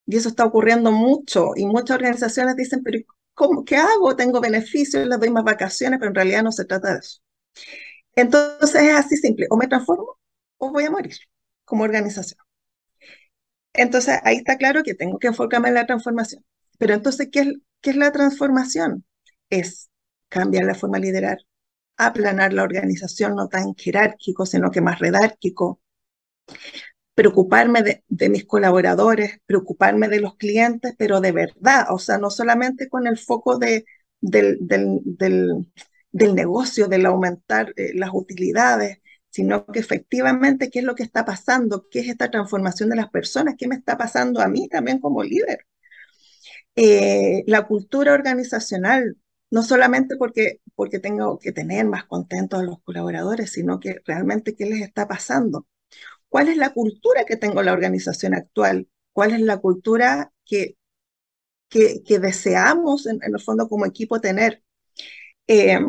Y 0.06 0.18
eso 0.18 0.30
está 0.30 0.46
ocurriendo 0.46 0.92
mucho. 0.92 1.52
Y 1.56 1.66
muchas 1.66 1.96
organizaciones 1.98 2.56
dicen, 2.56 2.82
pero 2.84 3.00
¿cómo, 3.34 3.64
¿qué 3.64 3.78
hago? 3.78 4.16
Tengo 4.16 4.42
beneficios, 4.42 5.08
les 5.08 5.20
doy 5.20 5.30
más 5.30 5.44
vacaciones, 5.44 6.00
pero 6.00 6.10
en 6.10 6.16
realidad 6.16 6.44
no 6.44 6.52
se 6.52 6.66
trata 6.66 6.94
de 6.94 7.00
eso. 7.00 7.20
Entonces 8.16 8.84
es 8.84 8.94
así 8.94 9.18
simple. 9.18 9.48
O 9.50 9.58
me 9.58 9.68
transformo 9.68 10.18
o 10.58 10.72
voy 10.72 10.86
a 10.86 10.92
morir 10.92 11.16
como 11.70 11.84
organización. 11.84 12.40
Entonces 13.74 14.20
ahí 14.24 14.38
está 14.38 14.58
claro 14.58 14.84
que 14.84 14.96
tengo 14.96 15.20
que 15.20 15.28
enfocarme 15.28 15.70
en 15.70 15.76
la 15.76 15.86
transformación. 15.86 16.44
Pero 16.80 16.94
entonces, 16.96 17.30
¿qué 17.32 17.42
es, 17.42 17.54
qué 17.82 17.92
es 17.92 17.96
la 17.98 18.12
transformación? 18.12 19.06
Es 19.50 19.90
cambiar 20.30 20.66
la 20.66 20.76
forma 20.76 20.98
de 21.00 21.06
liderar, 21.06 21.40
aplanar 21.98 22.54
la 22.54 22.64
organización, 22.64 23.36
no 23.36 23.48
tan 23.50 23.76
jerárquico, 23.76 24.46
sino 24.46 24.72
que 24.72 24.82
más 24.82 25.00
redárquico, 25.00 25.82
preocuparme 27.16 27.84
de, 28.08 28.30
mis 28.30 28.46
colaboradores, 28.46 29.40
preocuparme 29.46 30.08
de 30.08 30.22
los 30.22 30.36
clientes, 30.38 30.94
pero 30.98 31.20
de 31.20 31.34
verdad, 31.34 31.88
o 31.90 32.00
sea, 32.00 32.18
no 32.18 32.30
solamente 32.30 32.88
con 32.90 33.08
el 33.08 33.18
foco 33.18 33.58
de, 33.58 33.86
del, 34.22 34.58
del, 34.62 35.02
del, 36.12 36.36
negocio, 36.36 36.88
del 36.88 37.06
aumentar 37.06 37.74
eh, 37.76 37.92
las 37.94 38.12
utilidades, 38.14 39.00
sino 39.30 39.66
que 39.66 39.80
efectivamente 39.80 40.70
qué 40.70 40.80
es 40.80 40.86
lo 40.86 40.96
que 40.96 41.04
está 41.04 41.26
pasando, 41.26 41.88
qué 41.90 42.00
es 42.00 42.10
esta 42.10 42.32
transformación 42.32 42.90
de 42.90 42.96
las 42.96 43.10
personas, 43.10 43.56
qué 43.58 43.68
me 43.68 43.76
está 43.76 43.98
pasando 43.98 44.42
a 44.42 44.48
mí 44.48 44.68
también 44.70 45.00
como 45.00 45.24
líder. 45.24 45.66
Eh, 46.76 47.44
la 47.48 47.68
cultura 47.68 48.14
organizacional, 48.14 49.18
no 49.52 49.64
solamente 49.64 50.16
porque, 50.18 50.62
porque 50.76 51.00
tengo 51.00 51.40
que 51.40 51.52
tener 51.52 51.86
más 51.86 52.06
contentos 52.06 52.60
a 52.60 52.64
los 52.64 52.82
colaboradores, 52.84 53.52
sino 53.52 53.80
que 53.80 53.98
realmente 54.06 54.56
qué 54.56 54.66
les 54.66 54.82
está 54.82 55.08
pasando. 55.08 55.68
¿Cuál 56.30 56.50
es 56.50 56.58
la 56.58 56.72
cultura 56.74 57.26
que 57.26 57.38
tengo 57.38 57.60
en 57.60 57.68
la 57.68 57.74
organización 57.74 58.36
actual? 58.36 58.88
¿Cuál 59.14 59.34
es 59.34 59.42
la 59.42 59.58
cultura 59.58 60.32
que, 60.46 60.78
que, 61.70 62.20
deseamos 62.20 63.08
en, 63.08 63.20
el 63.24 63.40
fondo 63.42 63.68
como 63.68 63.86
equipo 63.86 64.22
tener? 64.22 64.64
Eh, 65.48 65.80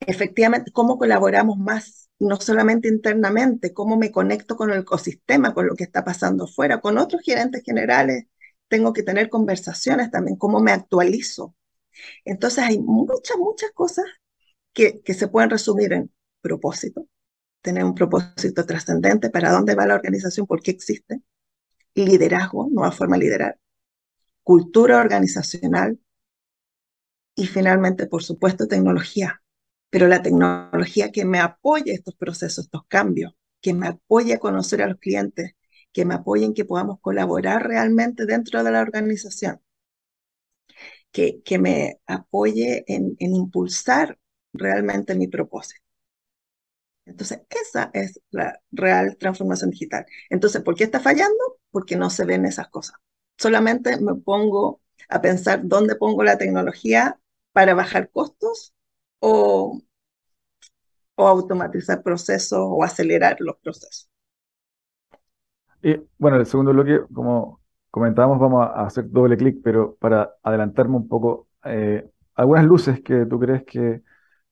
efectivamente, 0.00 0.70
¿cómo 0.72 0.98
colaboramos 0.98 1.58
más? 1.58 2.05
No 2.18 2.36
solamente 2.40 2.88
internamente, 2.88 3.72
cómo 3.74 3.96
me 3.96 4.10
conecto 4.10 4.56
con 4.56 4.70
el 4.70 4.80
ecosistema, 4.80 5.54
con 5.54 5.66
lo 5.66 5.74
que 5.74 5.84
está 5.84 6.04
pasando 6.04 6.44
afuera, 6.44 6.80
con 6.80 6.98
otros 6.98 7.22
gerentes 7.22 7.62
generales, 7.64 8.26
tengo 8.68 8.92
que 8.92 9.02
tener 9.02 9.28
conversaciones 9.28 10.10
también, 10.10 10.36
cómo 10.36 10.60
me 10.60 10.72
actualizo. 10.72 11.54
Entonces 12.24 12.64
hay 12.64 12.78
muchas, 12.80 13.38
muchas 13.38 13.72
cosas 13.72 14.06
que, 14.72 15.00
que 15.02 15.14
se 15.14 15.28
pueden 15.28 15.50
resumir 15.50 15.92
en 15.92 16.12
propósito, 16.40 17.06
tener 17.62 17.84
un 17.84 17.94
propósito 17.94 18.66
trascendente, 18.66 19.30
para 19.30 19.52
dónde 19.52 19.74
va 19.74 19.86
la 19.86 19.94
organización, 19.94 20.46
por 20.46 20.62
qué 20.62 20.72
existe, 20.72 21.22
liderazgo, 21.94 22.68
nueva 22.70 22.92
forma 22.92 23.16
de 23.16 23.24
liderar, 23.24 23.58
cultura 24.42 24.98
organizacional 25.00 25.98
y 27.36 27.46
finalmente, 27.46 28.06
por 28.06 28.22
supuesto, 28.22 28.66
tecnología. 28.66 29.42
Pero 29.96 30.08
la 30.08 30.20
tecnología 30.20 31.10
que 31.10 31.24
me 31.24 31.38
apoye 31.40 31.94
estos 31.94 32.14
procesos, 32.16 32.66
estos 32.66 32.82
cambios, 32.86 33.32
que 33.62 33.72
me 33.72 33.86
apoye 33.88 34.34
a 34.34 34.38
conocer 34.38 34.82
a 34.82 34.88
los 34.88 34.98
clientes, 34.98 35.52
que 35.90 36.04
me 36.04 36.12
apoyen, 36.12 36.52
que 36.52 36.66
podamos 36.66 37.00
colaborar 37.00 37.66
realmente 37.66 38.26
dentro 38.26 38.62
de 38.62 38.72
la 38.72 38.82
organización, 38.82 39.62
que, 41.12 41.42
que 41.42 41.58
me 41.58 42.00
apoye 42.06 42.84
en, 42.86 43.16
en 43.18 43.34
impulsar 43.34 44.18
realmente 44.52 45.14
mi 45.14 45.28
propósito. 45.28 45.80
Entonces, 47.06 47.40
esa 47.50 47.90
es 47.94 48.20
la 48.30 48.60
real 48.72 49.16
transformación 49.18 49.70
digital. 49.70 50.04
Entonces, 50.28 50.62
¿por 50.62 50.74
qué 50.74 50.84
está 50.84 51.00
fallando? 51.00 51.58
Porque 51.70 51.96
no 51.96 52.10
se 52.10 52.24
ven 52.24 52.44
esas 52.46 52.68
cosas. 52.68 52.96
Solamente 53.38 53.98
me 54.00 54.14
pongo 54.16 54.80
a 55.08 55.22
pensar 55.22 55.60
dónde 55.64 55.94
pongo 55.96 56.24
la 56.24 56.36
tecnología 56.38 57.18
para 57.52 57.74
bajar 57.74 58.10
costos 58.10 58.74
o, 59.20 59.80
o 61.16 61.26
automatizar 61.28 62.02
procesos 62.02 62.60
o 62.62 62.84
acelerar 62.84 63.36
los 63.40 63.56
procesos. 63.58 64.08
Y 65.82 65.96
bueno, 66.18 66.36
el 66.38 66.46
segundo 66.46 66.72
bloque, 66.72 67.00
como 67.12 67.60
comentábamos, 67.90 68.38
vamos 68.40 68.66
a 68.66 68.86
hacer 68.86 69.10
doble 69.10 69.36
clic, 69.36 69.58
pero 69.62 69.96
para 69.96 70.34
adelantarme 70.42 70.96
un 70.96 71.08
poco, 71.08 71.48
eh, 71.64 72.08
algunas 72.34 72.64
luces 72.64 73.02
que 73.02 73.26
tú 73.26 73.38
crees 73.38 73.64
que 73.64 74.02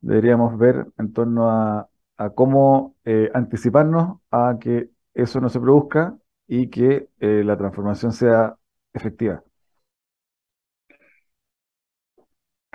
deberíamos 0.01 0.57
ver 0.59 0.87
en 0.99 1.13
torno 1.13 1.51
a 1.51 1.89
a 2.17 2.31
cómo 2.31 2.95
eh, 3.05 3.29
anticiparnos 3.35 4.21
a 4.31 4.57
que 4.61 4.89
eso 5.15 5.41
no 5.41 5.49
se 5.49 5.59
produzca 5.59 6.17
y 6.47 6.71
que 6.71 7.09
eh, 7.19 7.43
la 7.45 7.57
transformación 7.59 8.13
sea 8.13 8.57
efectiva. 8.93 9.43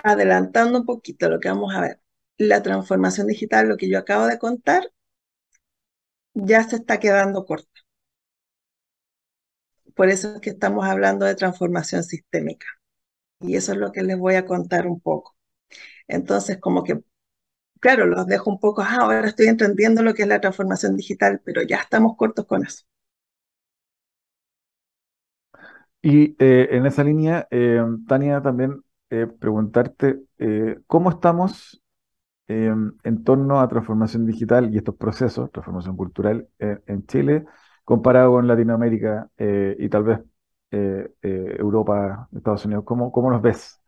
Adelantando 0.04 0.78
un 0.80 0.84
poquito 0.86 1.28
lo 1.30 1.40
que 1.40 1.48
vamos 1.48 1.74
a 1.74 1.80
ver, 1.80 2.00
la 2.40 2.62
transformación 2.62 3.26
digital, 3.26 3.68
lo 3.68 3.76
que 3.76 3.88
yo 3.88 3.98
acabo 3.98 4.26
de 4.26 4.38
contar, 4.38 4.90
ya 6.34 6.64
se 6.64 6.76
está 6.76 6.98
quedando 6.98 7.44
corta. 7.44 7.68
Por 9.94 10.08
eso 10.08 10.34
es 10.34 10.40
que 10.40 10.50
estamos 10.50 10.86
hablando 10.86 11.26
de 11.26 11.34
transformación 11.34 12.02
sistémica. 12.02 12.66
Y 13.40 13.56
eso 13.56 13.72
es 13.72 13.78
lo 13.78 13.92
que 13.92 14.02
les 14.02 14.18
voy 14.18 14.36
a 14.36 14.46
contar 14.46 14.86
un 14.86 15.00
poco. 15.00 15.36
Entonces, 16.08 16.58
como 16.58 16.84
que 16.84 17.02
claro, 17.80 18.06
los 18.06 18.26
dejo 18.26 18.50
un 18.50 18.60
poco, 18.60 18.82
ah, 18.82 18.98
ahora 19.00 19.26
estoy 19.26 19.46
entendiendo 19.48 20.02
lo 20.02 20.14
que 20.14 20.22
es 20.22 20.28
la 20.28 20.40
transformación 20.40 20.96
digital, 20.96 21.40
pero 21.44 21.62
ya 21.62 21.78
estamos 21.78 22.16
cortos 22.16 22.46
con 22.46 22.64
eso. 22.64 22.84
Y 26.02 26.36
eh, 26.38 26.68
en 26.70 26.86
esa 26.86 27.04
línea, 27.04 27.46
eh, 27.50 27.82
Tania, 28.06 28.40
también 28.40 28.82
eh, 29.10 29.26
preguntarte 29.26 30.22
cómo 30.86 31.10
estamos 31.10 31.82
en 32.50 33.24
torno 33.24 33.60
a 33.60 33.68
transformación 33.68 34.26
digital 34.26 34.74
y 34.74 34.78
estos 34.78 34.96
procesos, 34.96 35.52
transformación 35.52 35.96
cultural 35.96 36.48
en 36.58 37.06
Chile, 37.06 37.44
comparado 37.84 38.32
con 38.32 38.46
Latinoamérica 38.48 39.30
y 39.38 39.88
tal 39.88 40.02
vez 40.04 40.20
Europa, 40.70 42.28
Estados 42.34 42.64
Unidos. 42.64 42.84
¿Cómo, 42.84 43.12
cómo 43.12 43.30
los 43.30 43.40
ves? 43.40 43.80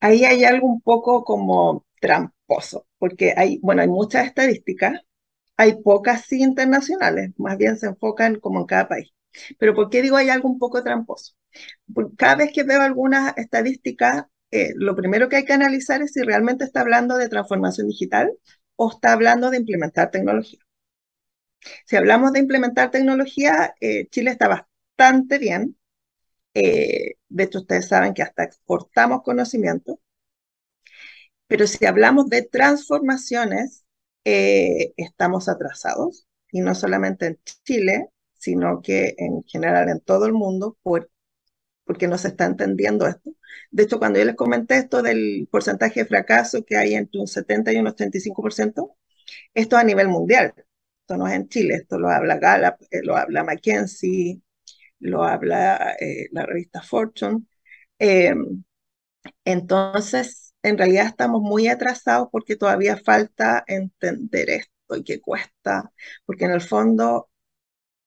Ahí 0.00 0.24
hay 0.24 0.44
algo 0.44 0.66
un 0.66 0.80
poco 0.80 1.24
como 1.24 1.86
tramposo, 2.00 2.86
porque 2.98 3.32
hay, 3.36 3.58
bueno, 3.62 3.82
hay 3.82 3.88
muchas 3.88 4.26
estadísticas, 4.26 5.00
hay 5.56 5.82
pocas 5.82 6.26
sí 6.26 6.42
internacionales, 6.42 7.32
más 7.38 7.56
bien 7.56 7.76
se 7.76 7.86
enfocan 7.86 8.40
como 8.40 8.60
en 8.60 8.66
cada 8.66 8.88
país. 8.88 9.12
Pero 9.58 9.74
¿por 9.74 9.90
qué 9.90 10.02
digo 10.02 10.16
hay 10.16 10.28
algo 10.28 10.48
un 10.48 10.58
poco 10.58 10.82
tramposo? 10.82 11.34
Porque 11.94 12.16
cada 12.16 12.36
vez 12.36 12.52
que 12.52 12.64
veo 12.64 12.82
algunas 12.82 13.36
estadísticas, 13.38 14.26
eh, 14.54 14.72
lo 14.76 14.94
primero 14.94 15.28
que 15.28 15.36
hay 15.36 15.44
que 15.44 15.52
analizar 15.52 16.02
es 16.02 16.12
si 16.12 16.22
realmente 16.22 16.64
está 16.64 16.80
hablando 16.82 17.16
de 17.16 17.28
transformación 17.28 17.88
digital 17.88 18.32
o 18.76 18.90
está 18.90 19.12
hablando 19.12 19.50
de 19.50 19.58
implementar 19.58 20.10
tecnología. 20.10 20.60
Si 21.86 21.96
hablamos 21.96 22.32
de 22.32 22.40
implementar 22.40 22.90
tecnología, 22.90 23.74
eh, 23.80 24.06
Chile 24.10 24.30
está 24.30 24.48
bastante 24.48 25.38
bien. 25.38 25.76
Eh, 26.54 27.14
de 27.28 27.44
hecho, 27.44 27.60
ustedes 27.60 27.88
saben 27.88 28.14
que 28.14 28.22
hasta 28.22 28.44
exportamos 28.44 29.22
conocimiento. 29.22 30.00
Pero 31.46 31.66
si 31.66 31.84
hablamos 31.86 32.28
de 32.28 32.42
transformaciones, 32.42 33.84
eh, 34.24 34.92
estamos 34.96 35.48
atrasados, 35.48 36.26
y 36.50 36.60
no 36.60 36.74
solamente 36.74 37.26
en 37.26 37.40
Chile, 37.64 38.08
sino 38.34 38.80
que 38.82 39.14
en 39.18 39.42
general 39.44 39.88
en 39.88 40.00
todo 40.00 40.26
el 40.26 40.32
mundo, 40.32 40.78
por, 40.82 41.10
porque 41.84 42.08
no 42.08 42.18
se 42.18 42.28
está 42.28 42.46
entendiendo 42.46 43.06
esto. 43.06 43.32
De 43.70 43.84
hecho, 43.84 43.98
cuando 43.98 44.18
yo 44.18 44.24
les 44.24 44.36
comenté 44.36 44.76
esto 44.78 45.02
del 45.02 45.48
porcentaje 45.50 46.00
de 46.00 46.06
fracaso 46.06 46.64
que 46.64 46.76
hay 46.76 46.94
entre 46.94 47.20
un 47.20 47.26
70 47.28 47.72
y 47.72 47.76
un 47.78 47.86
85%, 47.86 48.96
esto 49.54 49.76
a 49.76 49.84
nivel 49.84 50.08
mundial. 50.08 50.54
Esto 51.00 51.16
no 51.18 51.26
es 51.28 51.34
en 51.34 51.48
Chile, 51.48 51.74
esto 51.76 51.98
lo 51.98 52.08
habla 52.10 52.38
Gallup, 52.38 52.76
eh, 52.90 53.02
lo 53.02 53.16
habla 53.16 53.44
McKinsey, 53.44 54.42
lo 55.00 55.24
habla 55.24 55.96
eh, 56.00 56.28
la 56.32 56.46
revista 56.46 56.82
Fortune. 56.82 57.42
entonces, 59.44 60.54
en 60.62 60.78
realidad 60.78 61.06
estamos 61.06 61.42
muy 61.42 61.68
atrasados 61.68 62.28
porque 62.32 62.56
todavía 62.56 62.96
falta 62.96 63.64
entender 63.66 64.50
esto 64.50 64.96
y 64.96 65.04
que 65.04 65.20
cuesta, 65.20 65.92
porque 66.26 66.46
en 66.46 66.52
el 66.52 66.60
fondo 66.60 67.28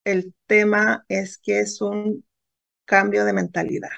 el 0.03 0.33
tema 0.47 1.05
es 1.09 1.37
que 1.37 1.59
es 1.59 1.81
un 1.81 2.25
cambio 2.87 3.25
de 3.25 3.33
mentalidad. 3.33 3.91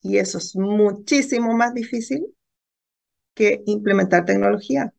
Y 0.00 0.16
eso 0.16 0.38
es 0.38 0.56
muchísimo 0.56 1.52
más 1.54 1.74
difícil 1.74 2.34
que 3.34 3.62
implementar 3.66 4.24
tecnología, 4.24 4.92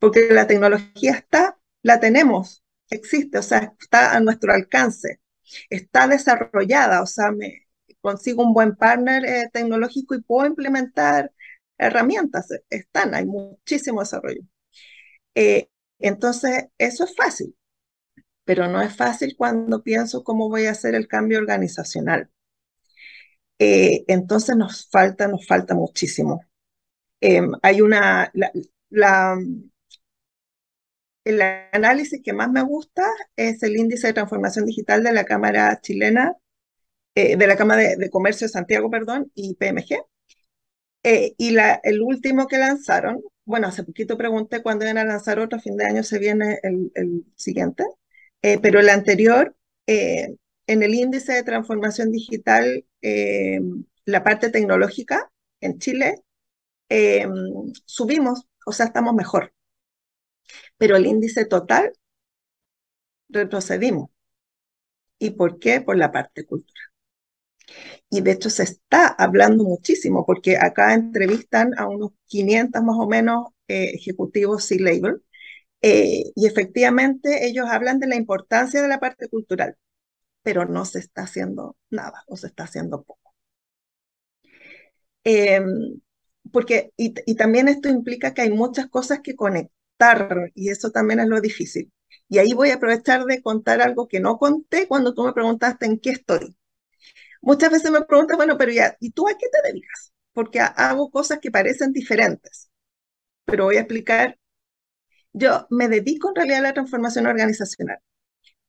porque 0.00 0.28
la 0.32 0.46
tecnología 0.46 1.12
está, 1.12 1.58
la 1.82 2.00
tenemos, 2.00 2.64
existe, 2.90 3.38
o 3.38 3.42
sea, 3.42 3.74
está 3.80 4.16
a 4.16 4.20
nuestro 4.20 4.52
alcance, 4.52 5.20
está 5.70 6.08
desarrollada, 6.08 7.02
o 7.02 7.06
sea, 7.06 7.32
me 7.32 7.68
consigo 8.00 8.44
un 8.44 8.54
buen 8.54 8.76
partner 8.76 9.24
eh, 9.26 9.50
tecnológico 9.52 10.14
y 10.14 10.22
puedo 10.22 10.46
implementar 10.48 11.32
herramientas 11.78 12.48
están, 12.70 13.14
hay 13.14 13.26
muchísimo 13.26 14.00
desarrollo. 14.00 14.42
Eh, 15.34 15.68
entonces, 15.98 16.66
eso 16.78 17.04
es 17.04 17.14
fácil, 17.16 17.56
pero 18.50 18.66
no 18.66 18.82
es 18.82 18.96
fácil 18.96 19.36
cuando 19.36 19.80
pienso 19.84 20.24
cómo 20.24 20.48
voy 20.48 20.66
a 20.66 20.72
hacer 20.72 20.96
el 20.96 21.06
cambio 21.06 21.38
organizacional. 21.38 22.30
Eh, 23.60 24.04
entonces 24.08 24.56
nos 24.56 24.88
falta, 24.90 25.28
nos 25.28 25.46
falta 25.46 25.74
muchísimo. 25.76 26.44
Em, 27.20 27.52
hay 27.62 27.82
una, 27.82 28.32
la, 28.90 29.38
el 31.24 31.40
análisis 31.72 32.20
que 32.24 32.32
más 32.32 32.50
me 32.50 32.62
gusta 32.62 33.06
es 33.36 33.62
el 33.62 33.76
índice 33.76 34.08
de 34.08 34.14
transformación 34.14 34.66
digital 34.66 35.04
de 35.04 35.12
la 35.12 35.24
Cámara 35.24 35.80
chilena, 35.80 36.34
eh, 37.14 37.36
de 37.36 37.46
la 37.46 37.56
Cámara 37.56 37.82
de, 37.82 37.96
de, 37.98 38.10
Comercio 38.10 38.46
de 38.46 38.52
Santiago, 38.52 38.90
perdón, 38.90 39.30
y 39.36 39.54
PMG, 39.54 40.02
eh, 41.04 41.34
y 41.38 41.52
la, 41.52 41.80
el 41.84 42.02
último 42.02 42.48
que 42.48 42.58
lanzaron, 42.58 43.22
bueno, 43.44 43.68
hace 43.68 43.84
poquito 43.84 44.18
pregunté 44.18 44.60
cuándo 44.62 44.86
iban 44.86 44.98
a 44.98 45.04
lanzar 45.04 45.38
otro, 45.38 45.60
fin 45.60 45.76
de 45.76 45.86
año 45.86 46.02
se 46.02 46.18
viene 46.18 46.58
el, 46.64 46.90
el 46.96 47.24
siguiente, 47.36 47.84
eh, 48.42 48.58
pero 48.60 48.80
el 48.80 48.88
anterior, 48.88 49.56
eh, 49.86 50.36
en 50.66 50.82
el 50.82 50.94
índice 50.94 51.32
de 51.32 51.42
transformación 51.42 52.12
digital, 52.12 52.84
la 54.04 54.22
parte 54.24 54.50
tecnológica 54.50 55.30
en 55.60 55.78
Chile, 55.78 56.22
subimos, 57.86 58.46
o 58.66 58.72
sea, 58.72 58.86
estamos 58.86 59.14
mejor. 59.14 59.52
Pero 60.78 60.96
el 60.96 61.06
índice 61.06 61.44
total, 61.44 61.92
retrocedimos. 63.30 64.10
¿Y 65.20 65.30
por 65.30 65.60
qué? 65.60 65.80
Por 65.80 65.96
la 65.96 66.10
parte 66.10 66.44
cultural 66.44 66.90
y 68.10 68.20
de 68.22 68.32
hecho 68.32 68.50
se 68.50 68.64
está 68.64 69.06
hablando 69.08 69.64
muchísimo 69.64 70.24
porque 70.26 70.56
acá 70.56 70.94
entrevistan 70.94 71.78
a 71.78 71.86
unos 71.88 72.12
500 72.26 72.82
más 72.82 72.96
o 72.98 73.06
menos 73.08 73.48
eh, 73.68 73.92
ejecutivos 73.94 74.64
C-Label 74.64 75.22
eh, 75.82 76.24
y 76.34 76.46
efectivamente 76.46 77.46
ellos 77.46 77.66
hablan 77.68 77.98
de 78.00 78.06
la 78.08 78.16
importancia 78.16 78.82
de 78.82 78.88
la 78.88 79.00
parte 79.00 79.28
cultural, 79.28 79.76
pero 80.42 80.66
no 80.66 80.84
se 80.86 81.00
está 81.00 81.22
haciendo 81.24 81.76
nada 81.90 82.24
o 82.28 82.36
se 82.36 82.48
está 82.48 82.64
haciendo 82.64 83.02
poco. 83.04 83.34
Em, 85.24 86.00
porque, 86.52 86.92
y, 86.96 87.14
y 87.26 87.36
también 87.36 87.68
esto 87.68 87.88
implica 87.88 88.34
que 88.34 88.42
hay 88.42 88.50
muchas 88.50 88.88
cosas 88.88 89.20
que 89.22 89.36
conectar 89.36 90.50
y 90.54 90.70
eso 90.70 90.90
también 90.90 91.20
es 91.20 91.28
lo 91.28 91.40
difícil. 91.40 91.92
Y 92.28 92.38
ahí 92.38 92.52
voy 92.54 92.70
a 92.70 92.74
aprovechar 92.76 93.24
de 93.24 93.42
contar 93.42 93.82
algo 93.82 94.08
que 94.08 94.20
no 94.20 94.38
conté 94.38 94.88
cuando 94.88 95.14
tú 95.14 95.24
me 95.24 95.32
preguntaste 95.32 95.86
en 95.86 95.98
qué 96.00 96.10
estoy. 96.10 96.56
Muchas 97.42 97.72
veces 97.72 97.92
me 97.92 98.02
preguntan, 98.04 98.38
bueno, 98.38 98.58
pero 98.58 98.72
ya, 98.72 98.96
¿y 99.00 99.12
tú 99.12 99.28
a 99.28 99.32
qué 99.38 99.46
te 99.50 99.68
dedicas? 99.68 100.12
Porque 100.34 100.60
hago 100.60 101.10
cosas 101.12 101.40
que 101.40 101.52
parecen 101.52 101.92
diferentes, 101.92 102.70
pero 103.46 103.66
voy 103.66 103.78
a 103.78 103.82
explicar 103.82 104.38
Yo 105.32 105.66
me 105.70 105.88
dedico 105.88 106.28
en 106.28 106.34
realidad 106.36 106.58
a 106.60 106.62
la 106.62 106.74
transformación 106.74 107.26
organizacional, 107.26 107.98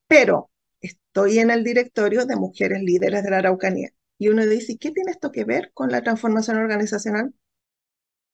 pero 0.07 0.51
estoy 0.81 1.39
en 1.39 1.51
el 1.51 1.63
directorio 1.63 2.25
de 2.25 2.35
mujeres 2.35 2.83
líderes 2.83 3.23
de 3.23 3.31
la 3.31 3.37
Araucanía. 3.39 3.91
Y 4.17 4.29
uno 4.29 4.45
dice, 4.45 4.77
¿qué 4.77 4.91
tiene 4.91 5.11
esto 5.11 5.31
que 5.31 5.45
ver 5.45 5.71
con 5.73 5.91
la 5.91 6.03
transformación 6.03 6.57
organizacional? 6.57 7.33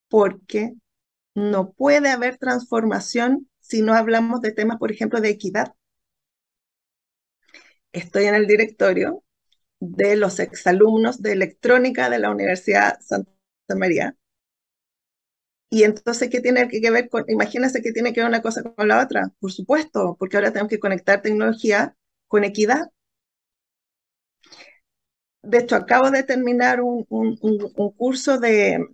Porque 0.10 0.76
no 1.36 1.72
puede 1.74 2.10
haber 2.10 2.38
transformación 2.38 3.50
si 3.62 3.82
no 3.82 3.94
hablamos 3.94 4.42
de 4.42 4.52
temas, 4.54 4.78
por 4.80 4.92
ejemplo, 4.92 5.22
de 5.22 5.30
equidad. 5.30 5.74
Estoy 7.92 8.26
en 8.26 8.36
el 8.36 8.48
directorio 8.48 9.24
de 9.80 10.16
los 10.16 10.40
exalumnos 10.40 11.22
de 11.22 11.34
electrónica 11.34 12.10
de 12.10 12.20
la 12.20 12.32
Universidad 12.32 13.00
Santa 13.02 13.32
María. 13.78 14.16
Y 15.70 15.84
entonces, 15.84 16.30
¿qué 16.30 16.40
tiene 16.42 16.68
que 16.70 16.92
ver 16.92 17.10
con, 17.10 17.26
imagínense 17.28 17.82
que 17.82 17.92
tiene 17.92 18.14
que 18.14 18.22
ver 18.22 18.30
una 18.30 18.42
cosa 18.42 18.64
con 18.64 18.88
la 18.88 19.04
otra? 19.04 19.32
Por 19.40 19.52
supuesto, 19.52 20.16
porque 20.20 20.38
ahora 20.38 20.52
tenemos 20.52 20.70
que 20.70 20.80
conectar 20.80 21.22
tecnología 21.22 21.96
con 22.28 22.44
equidad. 22.44 22.90
De 25.42 25.60
hecho, 25.60 25.76
acabo 25.76 26.12
de 26.12 26.24
terminar 26.24 26.82
un, 26.82 27.06
curso 27.98 28.38
de, 28.40 28.86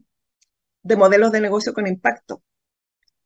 de 0.84 0.96
modelos 0.96 1.32
de 1.32 1.42
negocio 1.42 1.74
con 1.74 1.88
impacto. 1.88 2.44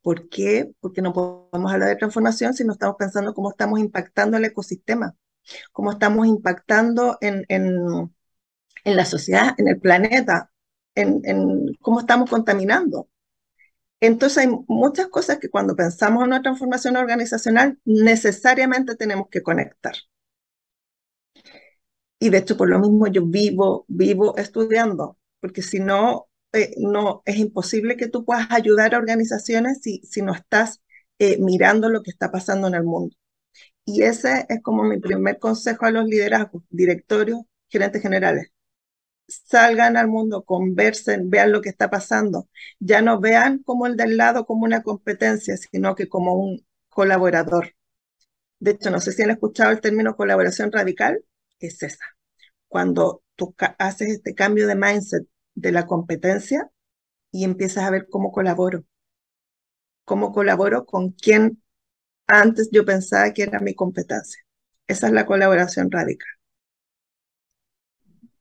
¿Por 0.01 0.29
qué? 0.29 0.71
Porque 0.79 1.01
no 1.01 1.13
podemos 1.13 1.71
hablar 1.71 1.89
de 1.89 1.95
transformación 1.97 2.53
si 2.53 2.63
no 2.63 2.73
estamos 2.73 2.95
pensando 2.97 3.33
cómo 3.33 3.51
estamos 3.51 3.79
impactando 3.79 4.37
el 4.37 4.45
ecosistema, 4.45 5.15
cómo 5.73 5.91
estamos 5.91 6.27
impactando 6.27 7.17
en, 7.21 7.45
en, 7.49 7.77
en 8.83 8.95
la 8.95 9.05
sociedad, 9.05 9.53
en 9.57 9.67
el 9.67 9.79
planeta, 9.79 10.51
en, 10.95 11.75
cómo 11.81 11.99
estamos 11.99 12.29
contaminando. 12.29 13.09
Entonces 13.99 14.39
hay 14.39 14.47
muchas 14.67 15.07
cosas 15.07 15.37
que 15.39 15.49
cuando 15.49 15.75
pensamos 15.75 16.21
en 16.23 16.29
una 16.29 16.41
transformación 16.41 16.97
organizacional 16.97 17.79
necesariamente 17.85 18.95
tenemos 18.95 19.27
que 19.29 19.43
conectar. 19.43 19.93
Y 22.19 22.29
de 22.29 22.39
hecho 22.39 22.57
por 22.57 22.69
lo 22.69 22.79
mismo 22.79 23.07
yo 23.07 23.25
vivo, 23.25 23.85
vivo 23.87 24.37
estudiando, 24.37 25.17
porque 25.39 25.61
si 25.61 25.79
no, 25.79 26.27
eh, 26.53 26.73
no 26.79 27.21
es 27.25 27.37
imposible 27.37 27.95
que 27.97 28.07
tú 28.07 28.25
puedas 28.25 28.47
ayudar 28.51 28.95
a 28.95 28.97
organizaciones 28.97 29.79
si, 29.81 29.99
si 30.03 30.21
no 30.21 30.33
estás 30.33 30.81
eh, 31.19 31.37
mirando 31.39 31.89
lo 31.89 32.03
que 32.03 32.11
está 32.11 32.31
pasando 32.31 32.67
en 32.67 32.75
el 32.75 32.83
mundo. 32.83 33.15
Y 33.85 34.03
ese 34.03 34.45
es 34.49 34.61
como 34.63 34.83
mi 34.83 34.99
primer 34.99 35.39
consejo 35.39 35.85
a 35.87 35.91
los 35.91 36.05
liderazgos, 36.07 36.63
directorios, 36.71 37.41
gerentes 37.69 38.01
generales 38.01 38.51
salgan 39.27 39.97
al 39.97 40.07
mundo, 40.07 40.43
conversen, 40.43 41.29
vean 41.29 41.51
lo 41.51 41.61
que 41.61 41.69
está 41.69 41.89
pasando. 41.89 42.49
Ya 42.79 43.01
no 43.01 43.19
vean 43.19 43.59
como 43.63 43.87
el 43.87 43.97
del 43.97 44.17
lado 44.17 44.45
como 44.45 44.65
una 44.65 44.83
competencia, 44.83 45.57
sino 45.57 45.95
que 45.95 46.07
como 46.09 46.33
un 46.35 46.65
colaborador. 46.89 47.73
De 48.59 48.71
hecho, 48.71 48.89
no 48.91 49.01
sé 49.01 49.11
si 49.11 49.23
han 49.23 49.31
escuchado 49.31 49.71
el 49.71 49.81
término 49.81 50.15
colaboración 50.15 50.71
radical, 50.71 51.23
es 51.59 51.83
esa. 51.83 52.05
Cuando 52.67 53.23
tú 53.35 53.55
haces 53.79 54.09
este 54.09 54.35
cambio 54.35 54.67
de 54.67 54.75
mindset 54.75 55.27
de 55.55 55.71
la 55.71 55.85
competencia 55.85 56.69
y 57.31 57.43
empiezas 57.45 57.85
a 57.85 57.91
ver 57.91 58.07
cómo 58.09 58.31
colaboro. 58.31 58.85
Cómo 60.05 60.31
colaboro 60.33 60.85
con 60.85 61.11
quien 61.11 61.61
antes 62.27 62.69
yo 62.71 62.85
pensaba 62.85 63.33
que 63.33 63.43
era 63.43 63.59
mi 63.59 63.75
competencia. 63.75 64.41
Esa 64.87 65.07
es 65.07 65.13
la 65.13 65.25
colaboración 65.25 65.91
radical. 65.91 66.36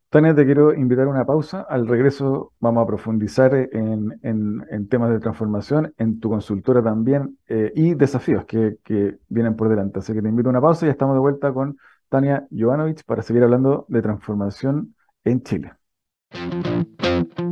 Tania, 0.09 0.35
te 0.35 0.45
quiero 0.45 0.73
invitar 0.73 1.07
a 1.07 1.11
una 1.11 1.27
pausa. 1.27 1.67
Al 1.69 1.87
regreso 1.87 2.53
vamos 2.61 2.85
a 2.85 2.87
profundizar 2.87 3.55
en, 3.55 4.89
temas 4.89 5.11
de 5.11 5.19
transformación, 5.19 5.93
en 5.99 6.21
tu 6.21 6.31
consultora 6.31 6.83
también 6.83 7.39
eh, 7.49 7.73
y 7.75 7.95
desafíos 7.95 8.45
que, 8.45 8.77
que, 8.85 9.19
vienen 9.29 9.57
por 9.57 9.69
delante. 9.69 9.99
Así 9.99 10.13
que 10.13 10.23
te 10.23 10.29
invito 10.29 10.49
a 10.49 10.51
una 10.51 10.61
pausa 10.61 10.87
y 10.87 10.91
estamos 10.91 11.17
de 11.17 11.21
vuelta 11.21 11.53
con 11.53 11.77
Tania 12.09 12.47
Jovanovic 12.57 13.03
para 13.05 13.23
seguir 13.23 13.43
hablando 13.43 13.85
de 13.89 14.03
transformación 14.03 14.95
en 15.25 15.43
Chile. 15.43 15.73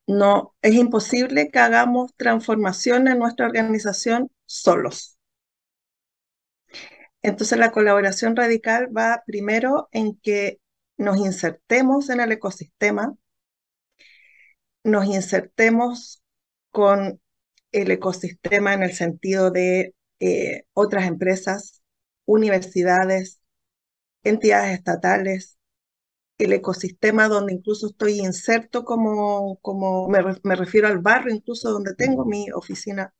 No, 0.06 0.54
es 0.62 0.74
imposible 0.74 1.50
que 1.50 1.58
hagamos 1.58 2.14
transformación 2.16 3.08
en 3.08 3.18
nuestra 3.18 3.46
organización 3.46 4.30
solos. 4.44 5.18
Entonces 7.22 7.58
la 7.58 7.70
colaboración 7.70 8.36
radical 8.36 8.88
va 8.96 9.22
primero 9.26 9.88
en 9.92 10.16
que 10.16 10.60
nos 10.96 11.18
insertemos 11.18 12.10
en 12.10 12.20
el 12.20 12.32
ecosistema, 12.32 13.14
nos 14.84 15.06
insertemos 15.06 16.22
con 16.70 17.20
el 17.72 17.90
ecosistema 17.90 18.74
en 18.74 18.82
el 18.82 18.92
sentido 18.92 19.50
de 19.50 19.94
eh, 20.20 20.64
otras 20.74 21.06
empresas, 21.06 21.82
universidades, 22.26 23.40
entidades 24.24 24.74
estatales, 24.78 25.58
el 26.38 26.52
ecosistema 26.54 27.28
donde 27.28 27.54
incluso 27.54 27.88
estoy 27.88 28.20
inserto 28.20 28.84
como, 28.84 29.58
como 29.62 30.08
me, 30.08 30.56
refiero 30.56 30.88
al 30.88 30.98
barrio, 30.98 31.34
incluso 31.34 31.70
donde 31.72 31.94
tengo 31.94 32.24
mi 32.24 32.50
oficina. 32.52 33.14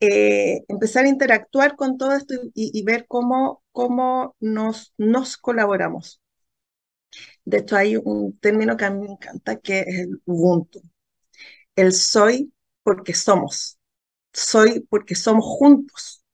Eh, 0.00 0.64
empezar 0.68 1.04
a 1.04 1.08
interactuar 1.08 1.76
con 1.76 1.98
todo 1.98 2.12
esto 2.14 2.34
y, 2.54 2.82
ver 2.84 3.06
cómo, 3.06 3.62
cómo 3.72 4.36
nos, 4.40 4.94
nos 4.96 5.36
colaboramos. 5.36 6.22
De 7.44 7.58
hecho, 7.58 7.76
hay 7.76 7.96
un 7.96 8.38
término 8.38 8.76
que 8.76 8.84
a 8.84 8.90
mí 8.90 9.00
me 9.02 9.12
encanta 9.12 9.56
que 9.56 9.80
es 9.80 9.98
el 10.00 10.22
Ubuntu. 10.24 10.80
El 11.76 11.92
soy 11.92 12.52
porque 12.82 13.14
somos 13.14 13.79
soy 14.32 14.86
porque 14.88 15.14
somos 15.14 15.44
juntos. 15.44 16.24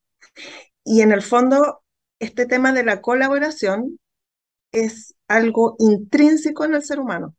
Y 0.84 1.02
en 1.02 1.12
el 1.12 1.22
fondo, 1.22 1.82
este 2.20 2.46
tema 2.46 2.72
de 2.72 2.84
la 2.84 3.00
colaboración 3.00 3.98
es 4.72 5.14
algo 5.28 5.76
intrínseco 5.78 6.64
en 6.64 6.74
el 6.74 6.84
ser 6.84 7.00
humano. 7.00 7.36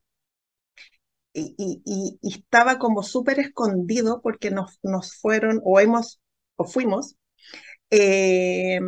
Y, 1.33 2.19
estaba 2.23 2.79
como 2.79 3.03
súper 3.03 3.39
escondido 3.39 4.21
porque 4.21 4.49
nos, 4.51 4.79
nos, 4.81 5.15
fueron 5.15 5.61
o 5.63 5.79
hemos 5.79 6.19
o 6.55 6.65
fuimos 6.65 7.15
eh, 7.91 8.79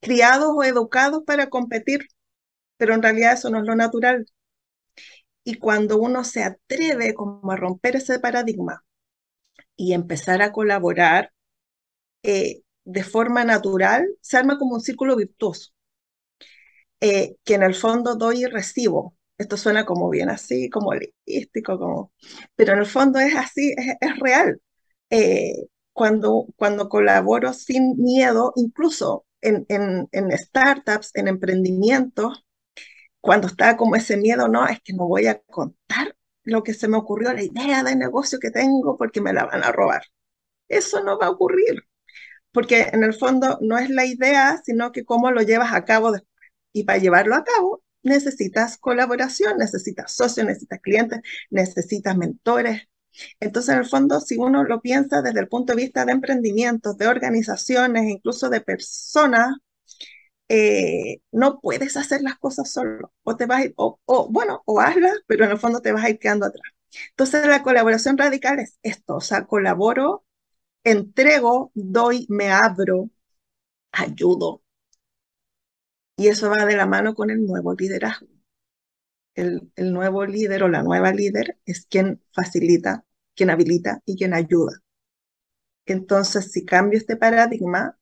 criados 0.00 0.52
o 0.54 0.64
educados 0.64 1.22
para 1.24 1.48
competir, 1.48 2.08
pero 2.76 2.94
en 2.94 3.02
realidad 3.02 3.34
eso 3.34 3.50
no 3.50 3.58
es 3.60 3.64
lo 3.66 3.76
natural. 3.76 4.26
Y 5.44 5.58
cuando 5.58 5.98
uno 5.98 6.24
se 6.24 6.42
atreve 6.42 7.14
como 7.14 7.52
a 7.52 7.56
romper 7.56 7.96
ese 7.96 8.18
paradigma 8.18 8.84
y 9.76 9.92
empezar 9.94 10.42
a 10.42 10.52
colaborar 10.52 11.32
eh, 12.22 12.62
de 12.84 13.04
forma 13.04 13.44
natural, 13.44 14.08
se 14.20 14.36
arma 14.38 14.58
como 14.58 14.74
un 14.76 14.80
círculo 14.80 15.16
virtuoso, 15.16 15.72
eh, 17.00 17.36
que 17.44 17.54
en 17.54 17.62
el 17.62 17.74
fondo 17.74 18.16
doy 18.16 18.44
y 18.44 18.46
recibo. 18.46 19.16
Esto 19.38 19.56
suena 19.56 19.84
como 19.84 20.08
bien 20.10 20.30
así, 20.30 20.70
como 20.70 20.90
holístico, 20.90 21.78
como... 21.78 22.12
pero 22.56 22.72
en 22.72 22.80
el 22.80 22.86
fondo 22.86 23.18
es 23.18 23.34
así, 23.36 23.74
es, 24.00 24.18
real. 24.20 24.60
Eh, 25.10 25.66
cuando, 25.92 26.46
cuando 26.56 26.88
colaboro 26.88 27.52
sin 27.52 27.96
miedo, 28.02 28.52
incluso 28.56 29.26
en, 29.40 29.66
en, 29.68 30.08
en 30.12 30.32
startups, 30.38 31.10
en 31.14 31.28
emprendimientos, 31.28 32.44
cuando 33.20 33.48
está 33.48 33.76
como 33.76 33.96
ese 33.96 34.16
miedo, 34.16 34.48
no, 34.48 34.66
es 34.68 34.80
que 34.82 34.92
no 34.94 35.06
voy 35.08 35.26
a 35.26 35.40
contar 35.40 36.15
lo 36.46 36.62
que 36.62 36.74
se 36.74 36.88
me 36.88 36.96
ocurrió, 36.96 37.32
la 37.32 37.42
idea 37.42 37.82
de 37.84 37.96
negocio 37.96 38.38
que 38.38 38.50
tengo, 38.50 38.96
porque 38.96 39.20
me 39.20 39.32
la 39.32 39.44
van 39.46 39.64
a 39.64 39.72
robar. 39.72 40.02
Eso 40.68 41.02
no 41.04 41.18
va 41.18 41.26
a 41.26 41.30
ocurrir, 41.30 41.84
porque 42.52 42.82
en 42.92 43.04
el 43.04 43.14
fondo 43.14 43.58
no 43.62 43.78
es 43.78 43.90
la 43.90 44.06
idea, 44.06 44.60
sino 44.64 44.92
que 44.92 45.04
cómo 45.04 45.30
lo 45.32 45.42
llevas 45.42 45.74
a 45.74 45.84
cabo 45.84 46.12
después. 46.12 46.30
Y 46.72 46.84
para 46.84 46.98
llevarlo 46.98 47.34
a 47.36 47.44
cabo 47.44 47.82
necesitas 48.02 48.78
colaboración, 48.78 49.58
necesitas 49.58 50.12
socios, 50.12 50.46
necesitas 50.46 50.80
clientes, 50.80 51.20
necesitas 51.50 52.16
mentores. 52.16 52.82
Entonces, 53.40 53.74
en 53.74 53.80
el 53.80 53.86
fondo, 53.86 54.20
si 54.20 54.36
uno 54.36 54.64
lo 54.64 54.80
piensa 54.80 55.22
desde 55.22 55.40
el 55.40 55.48
punto 55.48 55.74
de 55.74 55.82
vista 55.82 56.04
de 56.04 56.12
emprendimientos, 56.12 56.96
de 56.98 57.08
organizaciones, 57.08 58.04
incluso 58.08 58.48
de 58.50 58.60
personas, 58.60 59.56
eh, 60.48 61.20
no 61.32 61.60
puedes 61.60 61.96
hacer 61.96 62.22
las 62.22 62.38
cosas 62.38 62.70
solo, 62.72 63.12
o 63.24 63.36
te 63.36 63.46
vas 63.46 63.64
o, 63.76 64.00
o, 64.04 64.28
bueno, 64.30 64.62
o 64.66 64.80
hazlas, 64.80 65.14
pero 65.26 65.44
en 65.44 65.52
el 65.52 65.58
fondo 65.58 65.80
te 65.80 65.92
vas 65.92 66.04
a 66.04 66.10
ir 66.10 66.18
quedando 66.18 66.46
atrás. 66.46 66.72
Entonces 67.10 67.46
la 67.46 67.62
colaboración 67.62 68.16
radical 68.18 68.58
es 68.60 68.78
esto, 68.82 69.16
o 69.16 69.20
sea, 69.20 69.46
colaboro, 69.46 70.24
entrego, 70.84 71.72
doy, 71.74 72.26
me 72.30 72.50
abro, 72.52 73.10
ayudo. 73.92 74.62
Y 76.18 76.28
eso 76.28 76.50
va 76.50 76.66
de 76.66 76.76
la 76.76 76.84
mano 76.84 77.14
con 77.14 77.30
el 77.30 77.46
nuevo 77.46 77.72
liderazgo. 77.72 78.26
El, 79.36 79.70
el 79.76 79.92
nuevo 79.92 80.26
líder 80.26 80.64
o 80.64 80.68
la 80.68 80.82
nueva 80.82 81.12
líder 81.12 81.58
es 81.64 81.86
quien 81.86 82.20
facilita, 82.34 83.04
quien 83.36 83.50
habilita 83.50 84.02
y 84.04 84.16
quien 84.16 84.34
ayuda. 84.34 84.82
Entonces, 85.86 86.52
si 86.52 86.64
cambio 86.64 86.98
este 86.98 87.16
paradigma, 87.16 87.98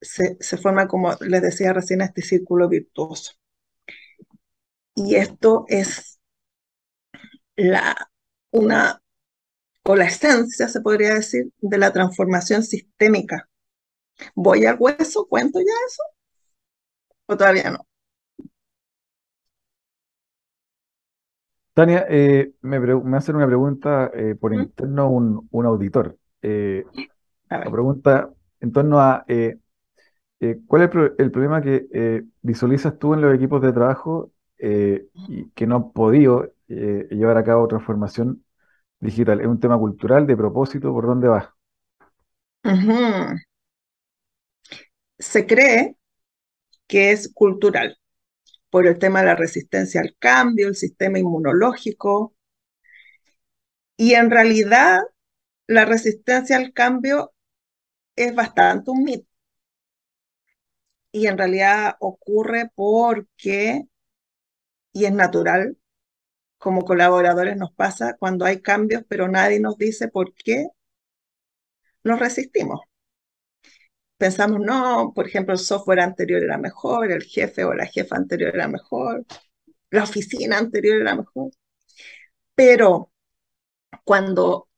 se, 0.00 0.36
forma, 0.58 0.88
como 0.88 1.12
les 1.20 1.42
decía 1.42 1.72
recién, 1.72 2.00
este 2.02 2.22
círculo 2.22 2.68
virtuoso. 2.68 3.32
Y 4.96 5.14
esto 5.16 5.64
es 5.68 6.18
la, 7.56 7.94
una, 8.50 9.02
o 9.84 9.96
la 9.96 10.06
esencia, 10.06 10.68
se 10.68 10.80
podría 10.80 11.14
decir, 11.14 11.50
de 11.60 11.78
la 11.78 11.92
transformación 11.92 12.62
sistémica. 12.62 13.48
¿Voy 14.34 14.66
al 14.66 14.76
hueso? 14.78 15.26
¿Cuento 15.28 15.60
ya 15.60 15.74
eso? 15.88 16.02
¿O 17.26 17.36
todavía 17.36 17.70
no? 17.70 17.86
Tania, 21.74 22.06
eh, 22.08 22.52
me, 22.62 22.80
me 22.80 23.16
hacen 23.18 23.36
una 23.36 23.46
pregunta 23.46 24.10
eh, 24.14 24.34
por 24.34 24.54
interno 24.54 25.10
un, 25.10 25.46
un 25.50 25.66
auditor. 25.66 26.16
Eh, 26.40 26.84
la 27.50 27.70
pregunta 27.70 28.30
en 28.60 28.72
torno 28.72 28.98
a 29.00 29.24
eh, 30.40 30.60
¿cuál 30.66 30.82
es 30.82 30.90
el, 31.18 31.30
problema 31.30 31.62
que 31.62 31.86
eh, 31.92 32.22
visualizas 32.42 32.98
tú 32.98 33.14
en 33.14 33.22
los 33.22 33.34
equipos 33.34 33.62
de 33.62 33.72
trabajo 33.72 34.32
eh, 34.58 35.08
y 35.28 35.50
que 35.50 35.66
no 35.66 35.76
han 35.76 35.92
podido 35.92 36.52
llevar 36.68 37.36
a 37.38 37.44
cabo 37.44 37.68
transformación 37.68 38.44
digital? 39.00 39.40
¿Es 39.40 39.46
un 39.46 39.60
tema 39.60 39.78
cultural, 39.78 40.26
de 40.26 40.36
propósito? 40.36 40.92
¿Por 40.92 41.06
dónde 41.06 41.28
vas? 41.28 41.48
Se 45.18 45.46
cree 45.46 45.96
que 46.86 47.12
es 47.12 47.32
cultural 47.32 47.98
por 48.70 48.86
el 48.86 48.98
tema 48.98 49.20
de 49.20 49.26
la 49.26 49.36
resistencia 49.36 50.00
al 50.00 50.14
cambio, 50.18 50.68
el 50.68 50.76
sistema 50.76 51.18
inmunológico. 51.18 52.34
Y 53.96 54.14
en 54.14 54.30
realidad 54.30 55.00
la 55.66 55.84
resistencia 55.86 56.56
al 56.56 56.72
cambio 56.72 57.32
es 58.16 58.34
bastante 58.34 58.90
un 58.90 59.04
mito 59.04 59.35
y 61.16 61.26
en 61.28 61.38
realidad 61.38 61.96
ocurre 61.98 62.70
porque, 62.74 63.84
y 64.92 65.04
es 65.04 65.12
natural, 65.12 65.78
como 66.58 66.84
colaboradores 66.84 67.56
nos 67.56 67.72
pasa 67.74 68.16
cuando 68.18 68.44
hay 68.46 68.62
cambios, 68.62 69.04
pero 69.08 69.28
nadie 69.28 69.60
nos 69.60 69.78
dice 69.78 70.08
por 70.08 70.34
qué 70.34 70.68
nos 72.04 72.18
resistimos. 72.18 72.80
Pensamos, 74.18 74.60
no, 74.60 75.12
por 75.14 75.26
ejemplo, 75.26 75.52
el 75.54 75.58
software 75.58 76.00
anterior 76.00 76.42
era 76.42 76.56
mejor, 76.58 77.10
el 77.12 77.22
jefe 77.24 77.64
o 77.64 77.74
la 77.74 77.86
jefa 77.86 78.16
anterior 78.16 78.54
era 78.54 78.68
mejor, 78.68 79.24
la 79.90 80.04
oficina 80.04 80.58
anterior 80.58 81.00
era 81.02 81.14
mejor. 81.16 81.50
Pero 82.56 83.12
cuando 84.04 84.68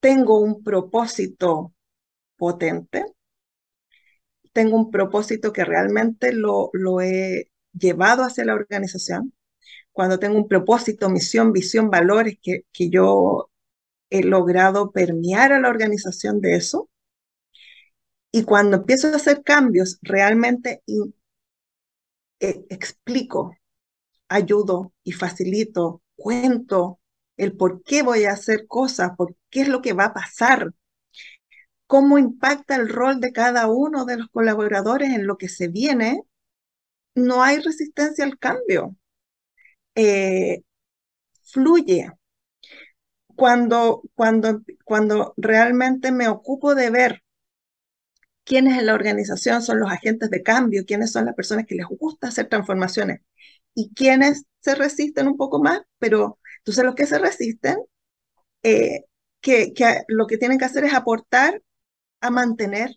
tengo 0.00 0.38
un 0.40 0.62
propósito 0.62 1.72
potente, 2.36 3.06
tengo 4.52 4.76
un 4.76 4.90
propósito 4.90 5.52
que 5.52 5.64
realmente 5.64 6.32
lo, 6.32 6.70
lo 6.72 7.00
he 7.00 7.50
llevado 7.72 8.24
hacia 8.24 8.44
la 8.44 8.54
organización, 8.54 9.32
cuando 9.92 10.18
tengo 10.18 10.38
un 10.38 10.48
propósito, 10.48 11.10
misión, 11.10 11.52
visión, 11.52 11.90
valores 11.90 12.36
que, 12.42 12.64
que 12.72 12.90
yo 12.90 13.50
he 14.10 14.22
logrado 14.22 14.92
permear 14.92 15.52
a 15.52 15.60
la 15.60 15.68
organización 15.70 16.40
de 16.40 16.56
eso, 16.56 16.90
y 18.32 18.44
cuando 18.44 18.78
empiezo 18.78 19.08
a 19.08 19.16
hacer 19.16 19.42
cambios, 19.42 19.98
realmente 20.02 20.82
eh, 22.40 22.64
explico, 22.68 23.56
ayudo 24.28 24.92
y 25.04 25.12
facilito, 25.12 26.02
cuento 26.16 27.00
el 27.36 27.56
por 27.56 27.82
qué 27.82 28.02
voy 28.02 28.24
a 28.24 28.32
hacer 28.32 28.66
cosas, 28.66 29.12
por 29.16 29.36
qué 29.50 29.62
es 29.62 29.68
lo 29.68 29.82
que 29.82 29.92
va 29.92 30.06
a 30.06 30.14
pasar, 30.14 30.72
cómo 31.92 32.16
impacta 32.16 32.74
el 32.76 32.88
rol 32.88 33.20
de 33.20 33.32
cada 33.34 33.66
uno 33.66 34.06
de 34.06 34.16
los 34.16 34.28
colaboradores 34.30 35.10
en 35.10 35.26
lo 35.26 35.36
que 35.36 35.50
se 35.50 35.68
viene, 35.68 36.22
no 37.14 37.42
hay 37.42 37.58
resistencia 37.58 38.24
al 38.24 38.38
cambio. 38.38 38.96
Eh, 39.94 40.62
fluye. 41.42 42.10
Cuando, 43.36 44.04
cuando, 44.14 44.62
cuando 44.86 45.34
realmente 45.36 46.12
me 46.12 46.28
ocupo 46.28 46.74
de 46.74 46.88
ver 46.88 47.22
quiénes 48.42 48.78
en 48.78 48.86
la 48.86 48.94
organización 48.94 49.60
son 49.60 49.80
los 49.80 49.92
agentes 49.92 50.30
de 50.30 50.42
cambio, 50.42 50.86
quiénes 50.86 51.12
son 51.12 51.26
las 51.26 51.34
personas 51.34 51.66
que 51.66 51.74
les 51.74 51.86
gusta 51.86 52.28
hacer 52.28 52.48
transformaciones 52.48 53.20
y 53.74 53.92
quiénes 53.92 54.44
se 54.60 54.74
resisten 54.76 55.28
un 55.28 55.36
poco 55.36 55.62
más, 55.62 55.82
pero 55.98 56.38
entonces 56.60 56.84
los 56.84 56.94
que 56.94 57.04
se 57.04 57.18
resisten, 57.18 57.76
eh, 58.62 59.04
que, 59.42 59.74
que, 59.74 60.04
lo 60.08 60.26
que 60.26 60.38
tienen 60.38 60.56
que 60.56 60.64
hacer 60.64 60.84
es 60.84 60.94
aportar 60.94 61.60
a 62.22 62.30
mantener 62.30 62.96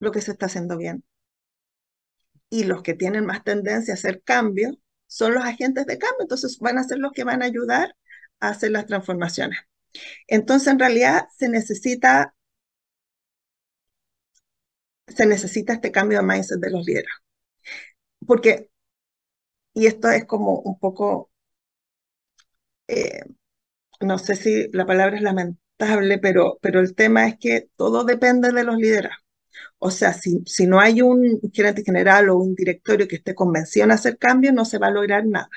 lo 0.00 0.12
que 0.12 0.20
se 0.22 0.32
está 0.32 0.46
haciendo 0.46 0.76
bien. 0.78 1.04
Y 2.50 2.64
los 2.64 2.82
que 2.82 2.94
tienen 2.94 3.26
más 3.26 3.42
tendencia 3.42 3.94
a 3.94 3.96
hacer 3.96 4.22
cambios 4.22 4.76
son 5.06 5.34
los 5.34 5.44
agentes 5.44 5.86
de 5.86 5.98
cambio, 5.98 6.22
entonces 6.22 6.58
van 6.58 6.78
a 6.78 6.84
ser 6.84 6.98
los 6.98 7.12
que 7.12 7.24
van 7.24 7.42
a 7.42 7.46
ayudar 7.46 7.96
a 8.40 8.50
hacer 8.50 8.70
las 8.70 8.86
transformaciones. 8.86 9.58
Entonces, 10.28 10.68
en 10.68 10.78
realidad, 10.78 11.28
se 11.36 11.48
necesita, 11.48 12.34
se 15.06 15.26
necesita 15.26 15.74
este 15.74 15.92
cambio 15.92 16.18
de 16.18 16.26
mindset 16.26 16.58
de 16.60 16.70
los 16.70 16.84
líderes. 16.84 17.12
Porque, 18.26 18.70
y 19.74 19.86
esto 19.86 20.10
es 20.10 20.24
como 20.26 20.60
un 20.60 20.78
poco, 20.78 21.30
eh, 22.88 23.22
no 24.00 24.18
sé 24.18 24.36
si 24.36 24.68
la 24.72 24.86
palabra 24.86 25.16
es 25.16 25.22
pero, 26.20 26.58
pero 26.60 26.80
el 26.80 26.94
tema 26.94 27.26
es 27.28 27.38
que 27.38 27.68
todo 27.76 28.04
depende 28.04 28.52
de 28.52 28.64
los 28.64 28.76
liderazgos. 28.76 29.18
O 29.78 29.90
sea, 29.90 30.12
si, 30.14 30.42
si 30.46 30.66
no 30.66 30.80
hay 30.80 31.02
un 31.02 31.40
gerente 31.52 31.84
general 31.84 32.30
o 32.30 32.38
un 32.38 32.54
directorio 32.54 33.08
que 33.08 33.16
esté 33.16 33.34
convencido 33.34 33.84
en 33.84 33.92
hacer 33.92 34.18
cambios, 34.18 34.54
no 34.54 34.64
se 34.64 34.78
va 34.78 34.88
a 34.88 34.90
lograr 34.90 35.26
nada. 35.26 35.50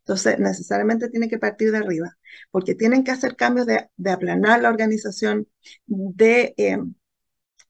Entonces, 0.00 0.38
necesariamente 0.38 1.10
tiene 1.10 1.28
que 1.28 1.38
partir 1.38 1.72
de 1.72 1.78
arriba, 1.78 2.16
porque 2.50 2.74
tienen 2.74 3.04
que 3.04 3.12
hacer 3.12 3.36
cambios 3.36 3.66
de, 3.66 3.88
de 3.96 4.10
aplanar 4.10 4.62
la 4.62 4.70
organización, 4.70 5.48
de, 5.86 6.54
eh, 6.56 6.78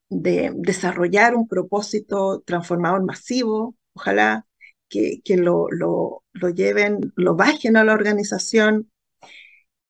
de 0.09 0.53
desarrollar 0.57 1.35
un 1.35 1.49
propósito 1.49 2.43
transformador 2.47 3.05
masivo, 3.05 3.77
ojalá 3.95 4.47
que, 4.89 5.21
que 5.25 5.37
lo, 5.37 5.67
lo, 5.71 6.25
lo 6.33 6.51
lleven, 6.51 7.13
lo 7.17 7.35
bajen 7.35 7.77
a 7.77 7.85
la 7.85 7.95
organización, 7.95 8.91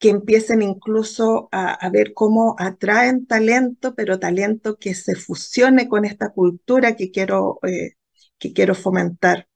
que 0.04 0.10
empiecen 0.10 0.60
incluso 0.60 1.48
a, 1.50 1.88
ver 1.88 2.12
cómo 2.12 2.56
atraen 2.58 3.24
talento, 3.26 3.94
pero 3.94 4.18
talento 4.18 4.76
que 4.76 4.94
se 4.94 5.14
fusione 5.14 5.88
con 5.88 6.04
esta 6.04 6.28
cultura 6.30 6.94
que 6.94 7.10
quiero, 7.10 7.58
eh, 7.62 7.94
que 8.38 8.52
quiero 8.52 8.74
fomentar. 8.74 9.48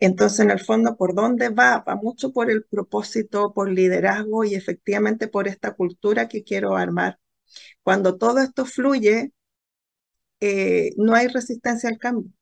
Entonces, 0.00 0.40
en 0.40 0.50
el 0.50 0.60
fondo, 0.60 0.96
¿por 0.96 1.14
dónde 1.14 1.50
va? 1.50 1.84
Va 1.88 1.96
mucho 1.96 2.32
por 2.32 2.50
el 2.50 2.64
propósito, 2.64 3.52
por 3.54 3.70
liderazgo 3.70 4.44
y 4.44 4.56
efectivamente 4.56 5.28
por 5.28 5.46
esta 5.48 5.74
cultura 5.74 6.28
que 6.28 6.44
quiero 6.44 6.76
armar. 6.76 7.20
Cuando 7.84 8.18
todo 8.18 8.40
esto 8.40 8.66
fluye, 8.66 9.32
eh, 10.40 10.90
no 10.96 11.14
hay 11.14 11.28
resistencia 11.28 11.88
al 11.88 11.98
cambio. 11.98 12.32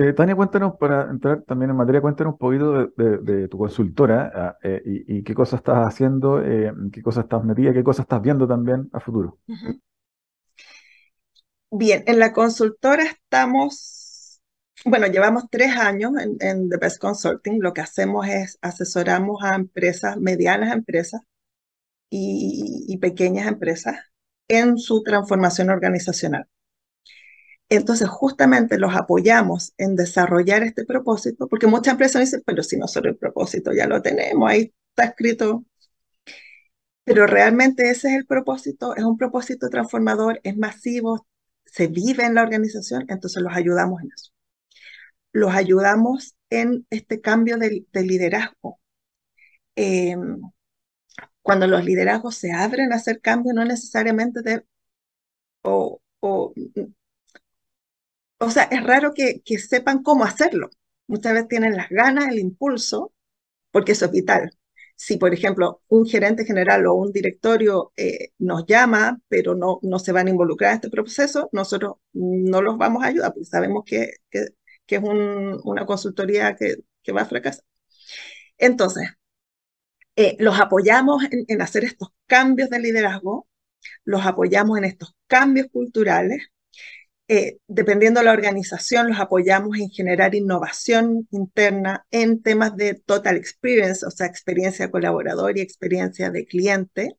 Eh, 0.00 0.12
Tania, 0.12 0.36
cuéntanos, 0.36 0.76
para 0.78 1.10
entrar 1.10 1.42
también 1.42 1.72
en 1.72 1.76
materia, 1.76 2.00
cuéntanos 2.00 2.34
un 2.34 2.38
poquito 2.38 2.86
de, 2.96 3.48
tu 3.48 3.58
consultora 3.58 4.30
ah, 4.32 4.56
eh, 4.62 4.80
y, 4.84 5.24
qué 5.24 5.34
cosas 5.34 5.58
estás 5.58 5.84
haciendo, 5.84 6.40
eh, 6.40 6.72
qué 6.92 7.02
cosas 7.02 7.24
estás 7.24 7.42
metida, 7.42 7.72
qué 7.72 7.82
cosas 7.82 8.04
estás 8.04 8.22
viendo 8.22 8.46
también 8.46 8.88
a 8.92 9.00
futuro. 9.00 9.40
Bien, 11.72 12.04
en 12.06 12.20
la 12.20 12.32
consultora 12.32 13.02
estamos, 13.06 14.40
bueno, 14.84 15.08
llevamos 15.08 15.46
tres 15.50 15.76
años 15.76 16.12
en, 16.38 16.68
The 16.68 16.76
Best 16.76 17.00
Consulting. 17.00 17.60
Lo 17.60 17.72
que 17.72 17.80
hacemos 17.80 18.28
es 18.28 18.56
asesoramos 18.62 19.42
a 19.42 19.56
empresas, 19.56 20.16
medianas 20.16 20.72
empresas 20.72 21.22
y 22.08 22.96
pequeñas 22.98 23.48
empresas 23.48 23.96
en 24.46 24.78
su 24.78 25.02
transformación 25.02 25.70
organizacional. 25.70 26.46
Entonces, 27.70 28.08
justamente 28.08 28.78
los 28.78 28.94
apoyamos 28.96 29.74
en 29.78 29.94
desarrollar 29.96 30.62
este 30.62 30.84
propósito, 30.86 31.48
porque 31.48 31.66
muchas 31.66 31.92
empresas 31.92 32.20
dicen, 32.22 32.42
pero 32.46 32.62
si 32.62 32.76
nosotros 32.78 33.12
el 33.12 33.18
propósito 33.18 33.72
ya 33.72 33.86
lo 33.86 34.00
tenemos, 34.02 34.50
ahí 34.50 34.72
está 34.90 35.04
escrito. 35.10 35.64
Pero 37.04 37.26
realmente 37.26 37.90
ese 37.90 38.08
es 38.08 38.14
el 38.14 38.26
propósito, 38.26 38.94
es 38.94 39.02
un 39.04 39.16
propósito 39.18 39.68
transformador, 39.68 40.40
es 40.44 40.56
masivo, 40.56 41.26
se 41.64 41.88
vive 41.88 42.24
en 42.24 42.34
la 42.34 42.42
organización, 42.42 43.04
entonces 43.08 43.42
los 43.42 43.52
ayudamos 43.54 44.00
en 44.02 44.10
eso. 44.14 44.30
Los 45.32 45.54
ayudamos 45.54 46.34
en 46.50 46.86
este 46.90 47.20
cambio 47.20 47.56
de, 47.58 47.86
de 47.92 48.02
liderazgo. 48.02 48.80
Eh, 49.76 50.16
cuando 51.42 51.66
los 51.66 51.84
liderazgos 51.84 52.36
se 52.36 52.52
abren 52.52 52.92
a 52.92 52.96
hacer 52.96 53.20
cambios, 53.20 53.54
no 53.54 53.64
necesariamente 53.64 54.42
de, 54.42 54.64
o, 55.62 56.00
o 56.20 56.52
o 58.38 58.50
sea, 58.50 58.64
es 58.64 58.82
raro 58.84 59.12
que, 59.14 59.42
que 59.44 59.58
sepan 59.58 60.02
cómo 60.02 60.24
hacerlo. 60.24 60.70
Muchas 61.06 61.32
veces 61.34 61.48
tienen 61.48 61.76
las 61.76 61.88
ganas, 61.90 62.28
el 62.28 62.38
impulso, 62.38 63.12
porque 63.70 63.92
eso 63.92 64.06
es 64.06 64.12
vital. 64.12 64.50
Si, 64.96 65.16
por 65.16 65.32
ejemplo, 65.34 65.82
un 65.88 66.06
gerente 66.06 66.44
general 66.44 66.86
o 66.86 66.94
un 66.94 67.12
directorio 67.12 67.92
eh, 67.96 68.30
nos 68.38 68.66
llama, 68.66 69.20
pero 69.28 69.54
no, 69.54 69.78
no 69.82 69.98
se 70.00 70.12
van 70.12 70.26
a 70.28 70.30
involucrar 70.30 70.72
en 70.72 70.76
este 70.76 70.90
proceso, 70.90 71.48
nosotros 71.52 71.96
no 72.12 72.62
los 72.62 72.78
vamos 72.78 73.04
a 73.04 73.08
ayudar, 73.08 73.32
porque 73.32 73.46
sabemos 73.46 73.84
que, 73.86 74.14
que, 74.30 74.48
es 74.88 75.02
un, 75.02 75.60
una 75.64 75.86
consultoría 75.86 76.56
que, 76.56 76.76
que, 77.02 77.12
va 77.12 77.22
a 77.22 77.26
fracasar. 77.26 77.64
Entonces, 78.58 79.08
eh, 80.16 80.36
los 80.40 80.58
apoyamos 80.60 81.22
en, 81.24 81.44
en 81.48 81.62
hacer 81.62 81.84
estos 81.84 82.08
cambios 82.26 82.70
de 82.70 82.80
liderazgo, 82.80 83.48
los 84.04 84.26
apoyamos 84.26 84.78
en 84.78 84.84
estos 84.84 85.14
cambios 85.26 85.68
culturales, 85.72 86.48
eh, 87.28 87.58
dependiendo 87.68 88.20
de 88.20 88.26
la 88.26 88.32
organización, 88.32 89.08
los 89.08 89.20
apoyamos 89.20 89.78
en 89.78 89.90
generar 89.90 90.34
innovación 90.34 91.28
interna 91.30 92.06
en 92.10 92.42
temas 92.42 92.74
de 92.76 92.94
total 92.94 93.36
experience, 93.36 94.06
o 94.06 94.10
sea, 94.10 94.26
experiencia 94.26 94.90
colaborador 94.90 95.56
y 95.58 95.60
experiencia 95.60 96.30
de 96.30 96.46
cliente. 96.46 97.18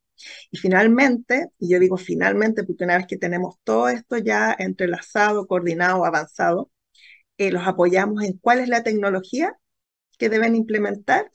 Y 0.52 0.58
finalmente, 0.58 1.50
y 1.60 1.72
yo 1.72 1.80
digo 1.80 1.98
finalmente 1.98 2.64
porque 2.64 2.84
una 2.86 2.98
vez 2.98 3.08
que 3.08 3.18
tenemos 3.18 3.56
todo 3.64 3.90
esto 3.90 4.18
ya 4.18 4.56
entrelazado, 4.58 5.48
coordinado, 5.48 6.06
avanzado, 6.06 6.72
eh, 7.38 7.52
los 7.52 7.68
apoyamos 7.68 8.24
en 8.24 8.38
cuál 8.40 8.60
es 8.60 8.70
la 8.70 8.84
tecnología 8.84 9.54
que 10.18 10.30
deben 10.30 10.56
implementar 10.56 11.30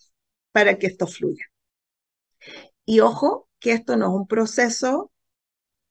para 0.53 0.79
que 0.79 0.87
esto 0.89 1.07
fluya. 1.07 1.45
Y 2.85 3.01
ojo, 3.01 3.49
que 3.61 3.73
esto 3.73 3.97
no 3.97 4.07
es 4.07 4.13
un 4.13 4.27
proceso 4.27 5.11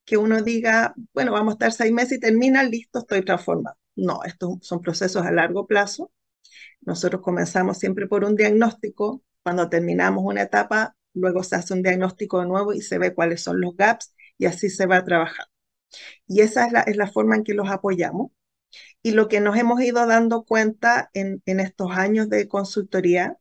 que 0.06 0.18
uno 0.18 0.42
diga, 0.42 0.94
bueno, 1.14 1.32
vamos 1.32 1.54
a 1.54 1.56
estar 1.56 1.72
seis 1.74 1.92
meses 1.94 2.14
y 2.18 2.20
termina, 2.20 2.64
listo, 2.64 3.00
estoy 3.00 3.24
transformado. 3.24 3.78
No, 3.96 4.24
estos 4.24 4.58
son 4.62 4.82
procesos 4.82 5.26
a 5.26 5.32
largo 5.32 5.68
plazo. 5.68 6.12
Nosotros 6.82 7.22
comenzamos 7.22 7.78
siempre 7.80 8.08
por 8.08 8.24
un 8.26 8.36
diagnóstico. 8.36 9.24
Cuando 9.44 9.70
terminamos 9.70 10.24
una 10.26 10.44
etapa, 10.44 10.96
luego 11.14 11.44
se 11.44 11.56
hace 11.56 11.74
un 11.74 11.84
diagnóstico 11.84 12.40
de 12.42 12.48
nuevo 12.48 12.74
y 12.74 12.82
se 12.82 12.98
ve 12.98 13.14
cuáles 13.14 13.44
son 13.44 13.62
los 13.62 13.76
gaps 13.78 14.14
y 14.38 14.46
así 14.46 14.70
se 14.70 14.86
va 14.88 14.98
a 14.98 15.06
trabajar. 15.06 15.48
Y 16.28 16.42
esa 16.42 16.66
es 16.68 16.72
la, 16.74 16.82
es 16.82 16.98
la 16.98 17.08
forma 17.12 17.36
en 17.36 17.44
que 17.44 17.54
los 17.54 17.70
apoyamos. 17.70 18.32
Y 19.04 19.12
lo 19.12 19.28
que 19.30 19.42
nos 19.42 19.58
hemos 19.58 19.82
ido 19.82 20.06
dando 20.08 20.44
cuenta 20.46 21.10
en, 21.14 21.42
en 21.46 21.60
estos 21.60 21.92
años 21.92 22.30
de 22.30 22.48
consultoría, 22.48 23.38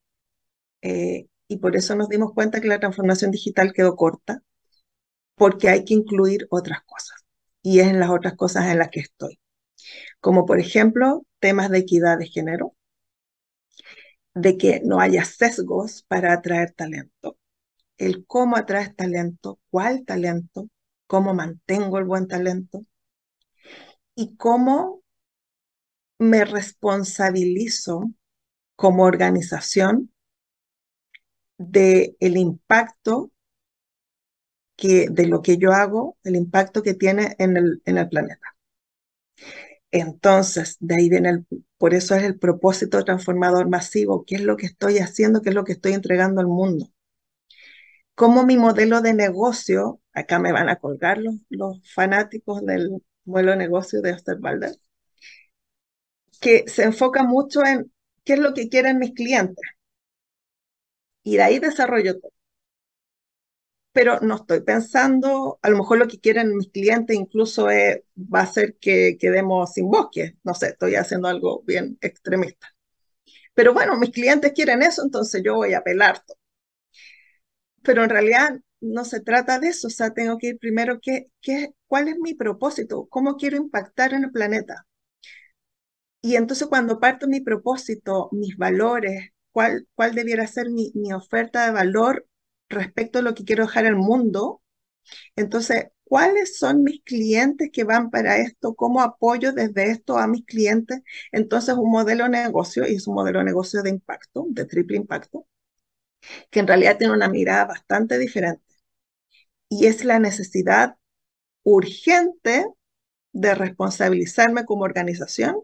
eh, 0.82 1.28
y 1.48 1.58
por 1.58 1.76
eso 1.76 1.94
nos 1.96 2.08
dimos 2.08 2.32
cuenta 2.34 2.60
que 2.60 2.68
la 2.68 2.80
transformación 2.80 3.30
digital 3.30 3.72
quedó 3.72 3.96
corta, 3.96 4.42
porque 5.42 5.68
hay 5.68 5.84
que 5.84 5.94
incluir 5.94 6.46
otras 6.50 6.84
cosas. 6.84 7.24
Y 7.62 7.80
es 7.80 7.88
en 7.88 7.98
las 7.98 8.10
otras 8.10 8.36
cosas 8.36 8.66
en 8.70 8.78
las 8.78 8.90
que 8.90 9.00
estoy. 9.00 9.40
Como 10.20 10.46
por 10.46 10.60
ejemplo, 10.60 11.26
temas 11.40 11.68
de 11.68 11.78
equidad 11.78 12.16
de 12.16 12.28
género, 12.28 12.76
de 14.34 14.56
que 14.56 14.82
no 14.84 15.00
haya 15.00 15.24
sesgos 15.24 16.04
para 16.06 16.32
atraer 16.32 16.70
talento, 16.70 17.36
el 17.98 18.24
cómo 18.24 18.56
atraes 18.56 18.94
talento, 18.94 19.58
cuál 19.68 20.04
talento, 20.04 20.68
cómo 21.08 21.34
mantengo 21.34 21.98
el 21.98 22.04
buen 22.04 22.28
talento 22.28 22.86
y 24.14 24.36
cómo 24.36 25.02
me 26.20 26.44
responsabilizo 26.44 28.12
como 28.76 29.02
organización 29.02 30.12
del 31.58 32.16
el 32.20 32.36
impacto 32.36 33.31
de 34.88 35.26
lo 35.26 35.42
que 35.42 35.58
yo 35.58 35.72
hago, 35.72 36.16
el 36.24 36.36
impacto 36.36 36.82
que 36.82 36.94
tiene 36.94 37.36
en 37.38 37.56
el, 37.56 37.82
en 37.84 37.98
el 37.98 38.08
planeta. 38.08 38.56
Entonces, 39.92 40.76
de 40.80 40.94
ahí 40.96 41.08
viene 41.08 41.28
el, 41.30 41.46
por 41.78 41.94
eso 41.94 42.14
es 42.16 42.24
el 42.24 42.38
propósito 42.38 43.04
transformador 43.04 43.68
masivo, 43.68 44.24
qué 44.26 44.36
es 44.36 44.42
lo 44.42 44.56
que 44.56 44.66
estoy 44.66 44.98
haciendo, 44.98 45.42
qué 45.42 45.50
es 45.50 45.54
lo 45.54 45.64
que 45.64 45.72
estoy 45.72 45.92
entregando 45.92 46.40
al 46.40 46.46
mundo. 46.48 46.86
Cómo 48.14 48.44
mi 48.46 48.56
modelo 48.56 49.00
de 49.02 49.12
negocio, 49.14 50.00
acá 50.14 50.38
me 50.38 50.52
van 50.52 50.68
a 50.70 50.76
colgar 50.76 51.18
los, 51.18 51.34
los 51.50 51.78
fanáticos 51.92 52.64
del 52.64 53.02
modelo 53.24 53.50
de 53.52 53.56
negocio 53.58 54.00
de 54.02 54.12
Osterwalder, 54.12 54.72
que 56.40 56.64
se 56.68 56.82
enfoca 56.84 57.22
mucho 57.22 57.64
en 57.64 57.90
qué 58.24 58.34
es 58.34 58.38
lo 58.40 58.52
que 58.54 58.68
quieren 58.68 58.98
mis 58.98 59.12
clientes. 59.14 59.64
Y 61.24 61.36
de 61.36 61.42
ahí 61.42 61.58
desarrollo 61.58 62.20
todo 62.20 62.32
pero 63.92 64.20
no 64.20 64.36
estoy 64.36 64.60
pensando, 64.62 65.58
a 65.62 65.70
lo 65.70 65.78
mejor 65.78 65.98
lo 65.98 66.08
que 66.08 66.18
quieren 66.20 66.56
mis 66.56 66.70
clientes 66.70 67.16
incluso 67.16 67.70
es, 67.70 68.00
va 68.16 68.40
a 68.40 68.46
ser 68.46 68.76
que 68.78 69.16
quedemos 69.18 69.72
sin 69.74 69.90
bosque, 69.90 70.36
no 70.44 70.54
sé, 70.54 70.68
estoy 70.68 70.94
haciendo 70.96 71.28
algo 71.28 71.62
bien 71.66 71.98
extremista. 72.00 72.68
Pero 73.54 73.74
bueno, 73.74 73.96
mis 73.98 74.10
clientes 74.10 74.52
quieren 74.54 74.82
eso, 74.82 75.02
entonces 75.04 75.42
yo 75.44 75.56
voy 75.56 75.74
a 75.74 75.78
apelar 75.78 76.24
todo. 76.26 76.38
Pero 77.84 78.02
en 78.02 78.10
realidad 78.10 78.60
no 78.80 79.04
se 79.04 79.20
trata 79.20 79.60
de 79.60 79.68
eso, 79.68 79.86
o 79.86 79.90
sea, 79.90 80.12
tengo 80.12 80.36
que 80.38 80.48
ir 80.48 80.58
primero, 80.58 80.98
¿qué, 81.00 81.28
qué, 81.40 81.74
¿cuál 81.86 82.08
es 82.08 82.18
mi 82.18 82.34
propósito? 82.34 83.06
¿Cómo 83.08 83.36
quiero 83.36 83.56
impactar 83.56 84.14
en 84.14 84.24
el 84.24 84.32
planeta? 84.32 84.84
Y 86.20 86.36
entonces 86.36 86.68
cuando 86.68 87.00
parto 87.00 87.26
mi 87.28 87.40
propósito, 87.40 88.28
mis 88.32 88.56
valores, 88.56 89.30
cuál, 89.52 89.86
cuál 89.94 90.14
debiera 90.14 90.46
ser 90.46 90.70
mi, 90.70 90.90
mi 90.94 91.12
oferta 91.12 91.64
de 91.66 91.72
valor 91.72 92.26
respecto 92.72 93.20
a 93.20 93.22
lo 93.22 93.34
que 93.34 93.44
quiero 93.44 93.66
dejar 93.66 93.86
al 93.86 93.96
mundo. 93.96 94.62
Entonces, 95.36 95.86
¿cuáles 96.04 96.58
son 96.58 96.82
mis 96.84 97.02
clientes 97.04 97.70
que 97.72 97.84
van 97.84 98.10
para 98.10 98.38
esto? 98.38 98.74
¿Cómo 98.74 99.00
apoyo 99.02 99.52
desde 99.52 99.90
esto 99.90 100.18
a 100.18 100.26
mis 100.28 100.44
clientes? 100.46 101.02
Entonces, 101.32 101.74
un 101.76 101.90
modelo 101.92 102.24
de 102.24 102.30
negocio, 102.30 102.86
y 102.88 102.96
es 102.96 103.06
un 103.08 103.14
modelo 103.16 103.40
de 103.40 103.46
negocio 103.46 103.82
de 103.82 103.90
impacto, 103.90 104.46
de 104.50 104.66
triple 104.66 104.96
impacto, 104.98 105.46
que 106.50 106.60
en 106.60 106.66
realidad 106.68 106.98
tiene 106.98 107.14
una 107.14 107.28
mirada 107.28 107.64
bastante 107.66 108.18
diferente. 108.18 108.62
Y 109.68 109.86
es 109.86 110.04
la 110.04 110.18
necesidad 110.20 110.96
urgente 111.64 112.66
de 113.32 113.54
responsabilizarme 113.54 114.64
como 114.66 114.84
organización 114.84 115.56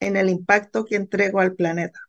en 0.00 0.16
el 0.16 0.30
impacto 0.30 0.84
que 0.86 0.96
entrego 0.96 1.40
al 1.40 1.54
planeta. 1.54 2.00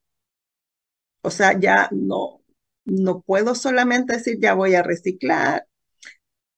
O 1.24 1.32
sea, 1.32 1.60
ya 1.60 1.90
no, 1.92 2.41
no 2.86 3.22
puedo 3.22 3.56
solamente 3.56 4.14
decir 4.18 4.38
ya 4.42 4.54
voy 4.54 4.76
a 4.76 4.84
reciclar 4.84 5.68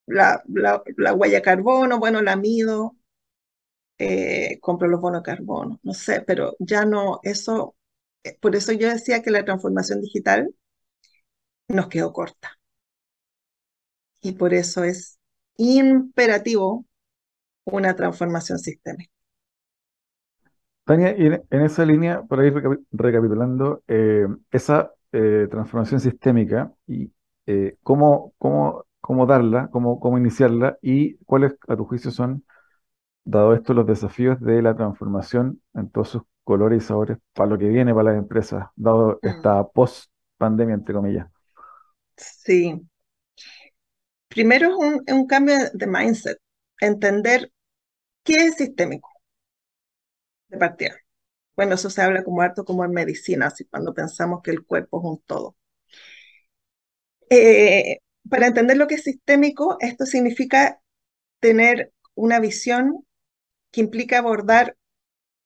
la, 0.06 0.42
la, 0.48 0.82
la 0.98 1.14
huella 1.14 1.38
de 1.38 1.42
carbono, 1.42 2.00
bueno, 2.00 2.22
la 2.22 2.36
mido, 2.38 2.96
eh, 3.98 4.60
compro 4.62 4.88
los 4.88 5.02
bonos 5.02 5.24
carbono, 5.24 5.80
no 5.84 5.94
sé, 5.94 6.22
pero 6.22 6.56
ya 6.60 6.86
no, 6.86 7.20
eso, 7.24 7.76
eh, 8.24 8.38
por 8.42 8.56
eso 8.56 8.72
yo 8.74 8.90
decía 8.90 9.22
que 9.22 9.32
la 9.32 9.46
transformación 9.46 10.02
digital 10.02 10.54
nos 11.68 11.90
quedó 11.90 12.14
corta. 12.14 12.58
Y 14.24 14.32
por 14.34 14.56
eso 14.56 14.84
es 14.84 15.20
imperativo 15.58 16.86
una 17.66 17.96
transformación 17.96 18.60
sistémica. 18.60 19.12
Tania, 20.86 21.12
en, 21.12 21.44
en 21.50 21.62
esa 21.62 21.86
línea, 21.86 22.24
para 22.24 22.46
ir 22.46 22.54
recapitulando, 22.92 23.84
eh, 23.88 24.28
esa 24.52 24.92
eh, 25.14 25.48
transformación 25.52 26.02
sistémica 26.02 26.74
y 26.88 27.12
eh, 27.48 27.78
cómo, 27.84 28.34
cómo, 28.40 28.86
cómo 29.02 29.28
darla, 29.28 29.70
cómo, 29.72 30.00
cómo 30.02 30.20
iniciarla 30.20 30.80
y 30.84 31.18
cuáles, 31.26 31.56
a 31.70 31.78
tu 31.78 31.86
juicio, 31.86 32.12
son, 32.12 32.46
dado 33.26 33.54
esto, 33.56 33.74
los 33.74 33.88
desafíos 33.88 34.40
de 34.42 34.62
la 34.62 34.76
transformación 34.76 35.62
en 35.76 35.90
todos 35.90 36.10
sus 36.10 36.24
colores 36.44 36.84
y 36.84 36.88
sabores 36.88 37.18
para 37.34 37.50
lo 37.52 37.58
que 37.60 37.70
viene 37.70 37.94
para 37.94 38.12
las 38.14 38.20
empresas, 38.20 38.68
dado 38.76 39.20
Mm. 39.24 39.24
esta 39.24 39.68
post-pandemia, 39.68 40.76
entre 40.76 40.96
comillas. 40.96 41.28
Sí. 42.18 42.88
Primero 44.28 44.68
es 44.70 44.76
un, 44.76 45.04
es 45.06 45.14
un 45.14 45.28
cambio 45.28 45.56
de 45.74 45.88
mindset, 45.88 46.38
entender 46.82 47.50
qué 48.24 48.36
es 48.36 48.56
sistémico 48.58 49.10
de 50.50 50.58
partida. 50.58 50.96
Bueno, 51.56 51.74
eso 51.76 51.90
se 51.90 52.02
habla 52.04 52.24
como 52.24 52.42
harto 52.44 52.64
como 52.66 52.86
en 52.86 52.92
medicina, 52.92 53.48
así 53.48 53.66
cuando 53.66 53.92
pensamos 53.94 54.42
que 54.44 54.52
el 54.52 54.64
cuerpo 54.66 55.00
es 55.00 55.04
un 55.06 55.20
todo. 55.26 55.56
Eh, 57.30 58.00
para 58.30 58.48
entender 58.48 58.78
lo 58.78 58.88
que 58.88 58.96
es 58.96 59.04
sistémico, 59.04 59.78
esto 59.80 60.06
significa 60.06 60.80
tener 61.42 61.94
una 62.16 62.40
visión 62.40 63.06
que 63.72 63.82
implica 63.82 64.20
abordar 64.20 64.78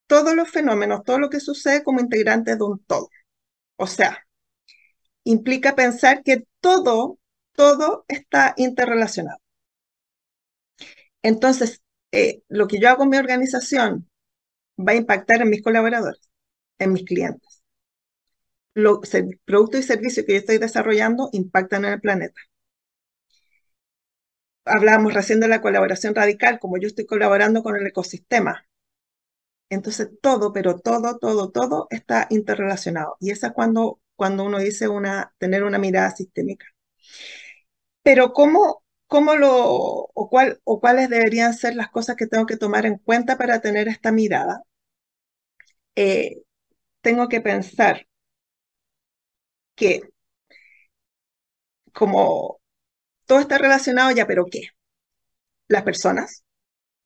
todos 0.08 0.34
los 0.36 0.50
fenómenos, 0.50 1.04
todo 1.04 1.18
lo 1.20 1.30
que 1.30 1.40
sucede 1.40 1.84
como 1.84 2.00
integrantes 2.00 2.58
de 2.58 2.64
un 2.64 2.80
todo. 2.84 3.10
O 3.76 3.86
sea, 3.86 4.26
implica 5.24 5.76
pensar 5.76 6.24
que 6.24 6.44
todo, 6.60 7.18
todo 7.54 8.04
está 8.08 8.54
interrelacionado. 8.56 9.38
Entonces, 11.22 11.82
eh, 12.12 12.42
lo 12.48 12.66
que 12.68 12.78
yo 12.80 12.88
hago 12.88 13.04
en 13.04 13.10
mi 13.10 13.16
organización 13.18 14.08
va 14.78 14.92
a 14.92 14.96
impactar 14.96 15.42
en 15.42 15.50
mis 15.50 15.62
colaboradores, 15.62 16.20
en 16.78 16.92
mis 16.92 17.04
clientes. 17.04 17.62
Los 18.72 19.00
productos 19.44 19.80
y 19.80 19.82
servicios 19.82 20.24
que 20.24 20.32
yo 20.32 20.38
estoy 20.38 20.56
desarrollando 20.56 21.28
impactan 21.32 21.84
en 21.84 21.92
el 21.92 22.00
planeta. 22.00 22.40
Hablábamos 24.64 25.14
recién 25.14 25.40
de 25.40 25.48
la 25.48 25.60
colaboración 25.60 26.14
radical, 26.14 26.60
como 26.60 26.78
yo 26.78 26.86
estoy 26.86 27.06
colaborando 27.06 27.64
con 27.64 27.74
el 27.74 27.84
ecosistema. 27.88 28.68
Entonces, 29.70 30.10
todo, 30.22 30.52
pero 30.52 30.78
todo, 30.78 31.18
todo, 31.18 31.50
todo 31.50 31.86
está 31.90 32.26
interrelacionado. 32.30 33.16
Y 33.20 33.30
esa 33.30 33.48
es 33.48 33.52
cuando, 33.54 34.00
cuando 34.16 34.44
uno 34.44 34.58
dice 34.58 34.88
una, 34.88 35.34
tener 35.38 35.64
una 35.64 35.78
mirada 35.78 36.10
sistémica. 36.10 36.66
Pero 38.02 38.32
¿cómo, 38.32 38.82
cómo 39.08 39.36
lo, 39.36 39.50
o, 39.54 40.28
cuál, 40.30 40.60
o 40.64 40.80
cuáles 40.80 41.10
deberían 41.10 41.54
ser 41.54 41.74
las 41.76 41.90
cosas 41.90 42.16
que 42.16 42.28
tengo 42.28 42.46
que 42.46 42.56
tomar 42.58 42.86
en 42.86 42.98
cuenta 42.98 43.38
para 43.38 43.60
tener 43.60 43.88
esta 43.88 44.12
mirada? 44.12 44.62
Eh, 45.96 46.42
tengo 47.02 47.28
que 47.28 47.40
pensar 47.42 48.06
que 49.76 50.00
como 51.92 52.60
todo 53.26 53.40
está 53.40 53.58
relacionado 53.58 54.10
ya, 54.12 54.26
pero 54.26 54.46
¿qué? 54.50 54.68
Las 55.68 55.82
personas, 55.82 56.44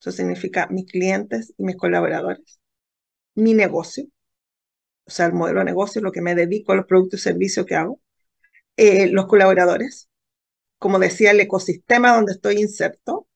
eso 0.01 0.13
significa 0.13 0.69
mis 0.71 0.87
clientes 0.87 1.55
y 1.59 1.65
mis 1.65 1.77
colaboradores, 1.77 2.61
mi 3.35 3.55
negocio, 3.55 4.07
o 5.07 5.11
sea, 5.11 5.27
el 5.27 5.33
modelo 5.35 5.61
de 5.61 5.67
negocio, 5.67 6.01
lo 6.03 6.13
que 6.13 6.23
me 6.23 6.35
dedico 6.35 6.75
los 6.75 6.87
productos 6.87 7.21
y 7.21 7.23
servicios 7.25 7.67
que 7.67 7.77
hago, 7.77 8.01
eh, 8.77 9.09
los 9.09 9.27
colaboradores, 9.29 10.11
como 10.83 10.99
decía, 10.99 11.31
el 11.31 11.41
ecosistema 11.41 12.15
donde 12.17 12.33
estoy 12.33 12.57
inserto. 12.61 13.29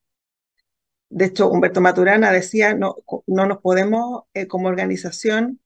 De 1.10 1.26
hecho, 1.26 1.48
Humberto 1.48 1.80
Maturana 1.80 2.32
decía, 2.32 2.74
no, 2.74 2.96
no 3.26 3.46
nos 3.46 3.58
podemos 3.58 4.24
eh, 4.34 4.48
como 4.48 4.68
organización 4.68 5.60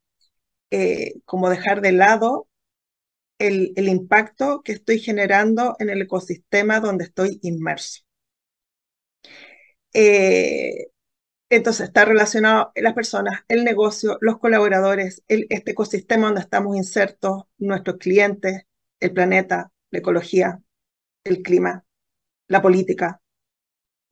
eh, 0.71 1.15
como 1.25 1.49
dejar 1.49 1.81
de 1.81 1.93
lado 1.93 2.49
el, 3.39 3.73
el, 3.77 3.89
impacto 3.89 4.63
que 4.63 4.73
estoy 4.73 4.99
generando 5.01 5.77
en 5.79 5.91
el 5.91 6.03
ecosistema 6.03 6.81
donde 6.81 7.05
estoy 7.05 7.41
inmerso. 7.43 8.03
Eh, 9.95 10.89
entonces, 11.49 11.87
está 11.89 12.05
relacionado 12.05 12.73
las 12.77 12.95
personas, 12.95 13.41
el 13.49 13.65
negocio, 13.65 14.19
los 14.21 14.39
colaboradores, 14.39 15.23
este 15.29 15.73
ecosistema 15.73 16.27
donde 16.27 16.43
estamos 16.43 16.77
insertos, 16.77 17.45
nuestros 17.59 17.97
clientes, 17.99 18.65
el 19.01 19.13
planeta, 19.13 19.73
la 19.91 19.99
ecología, 20.01 20.61
el 21.25 21.43
clima, 21.43 21.85
la 22.49 22.63
política. 22.63 23.23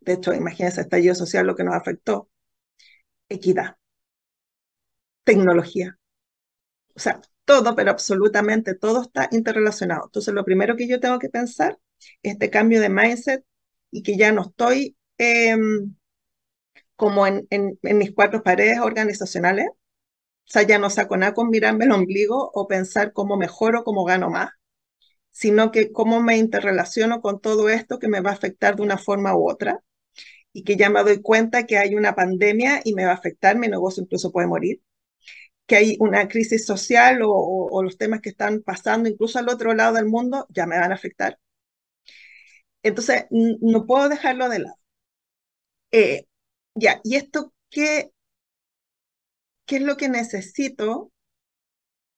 De 0.01 0.15
hecho, 0.15 0.35
imagínense, 0.35 0.83
estallido 0.83 1.15
social 1.15 1.47
lo 1.47 1.57
que 1.57 1.65
nos 1.65 1.75
afectó. 1.77 2.31
Equidad, 3.31 3.77
tecnología. 5.25 5.99
O 6.97 7.01
sea, 7.01 7.21
todo, 7.45 7.75
pero 7.77 7.91
absolutamente 7.91 8.75
todo 8.75 9.03
está 9.03 9.29
interrelacionado. 9.33 10.05
Entonces, 10.07 10.35
lo 10.35 10.45
primero 10.45 10.77
que 10.77 10.89
yo 10.89 11.01
tengo 11.01 11.19
que 11.19 11.29
pensar 11.31 11.79
es 12.23 12.35
este 12.35 12.51
cambio 12.51 12.81
de 12.81 12.89
mindset 12.91 13.45
y 13.91 14.03
que 14.03 14.17
ya 14.17 14.33
no 14.33 14.43
estoy 14.43 14.97
eh, 15.19 15.57
como 16.97 17.27
en, 17.27 17.47
en, 17.51 17.79
en, 17.83 17.99
mis 17.99 18.13
cuatro 18.15 18.43
paredes 18.43 18.79
organizacionales. 18.81 19.69
O 19.71 19.75
sea, 20.53 20.63
ya 20.63 20.79
no 20.79 20.91
saco 20.91 21.17
nada 21.17 21.35
con 21.35 21.51
mirarme 21.51 21.87
el 21.87 21.93
ombligo 21.93 22.51
o 22.55 22.69
pensar 22.69 23.13
cómo 23.13 23.37
mejoro, 23.37 23.85
cómo 23.85 24.05
gano 24.05 24.31
más, 24.31 24.51
sino 25.39 25.71
que 25.71 25.93
cómo 25.93 26.21
me 26.21 26.37
interrelaciono 26.37 27.21
con 27.21 27.41
todo 27.41 27.69
esto 27.69 28.01
que 28.01 28.09
me 28.09 28.21
va 28.21 28.31
a 28.31 28.33
afectar 28.33 28.75
de 28.75 28.83
una 28.83 28.99
forma 28.99 29.37
u 29.37 29.49
otra 29.49 29.85
y 30.53 30.65
que 30.65 30.77
ya 30.77 30.91
me 30.91 31.05
doy 31.05 31.23
cuenta 31.23 31.67
que 31.67 31.79
hay 31.79 31.95
una 31.95 32.17
pandemia 32.17 32.81
y 32.85 32.95
me 32.95 33.05
va 33.05 33.13
a 33.13 33.15
afectar, 33.15 33.57
mi 33.57 33.69
negocio 33.69 34.03
incluso 34.03 34.33
puede 34.33 34.49
morir 34.49 34.83
que 35.67 35.77
hay 35.77 35.97
una 36.01 36.29
crisis 36.29 36.67
social 36.67 37.23
o, 37.23 37.31
o, 37.33 37.83
los 37.85 37.99
temas 37.99 38.21
que 38.21 38.31
están 38.31 38.63
pasando 38.63 39.09
incluso 39.09 39.39
al 39.39 39.49
otro 39.49 39.75
lado 39.75 39.95
del 39.97 40.07
mundo 40.07 40.47
ya 40.51 40.67
me 40.67 40.79
van 40.79 40.93
a 40.93 40.97
afectar. 40.97 41.39
Entonces, 42.83 43.27
no 43.31 43.87
puedo 43.87 44.09
dejarlo 44.09 44.49
de 44.49 44.59
lado. 44.61 44.77
Eh, 45.91 46.27
ya, 46.75 47.01
¿y 47.05 47.17
esto 47.17 47.53
qué, 47.71 48.11
qué 49.67 49.77
es 49.77 49.83
lo 49.83 49.97
que 49.97 50.09
necesito? 50.09 51.13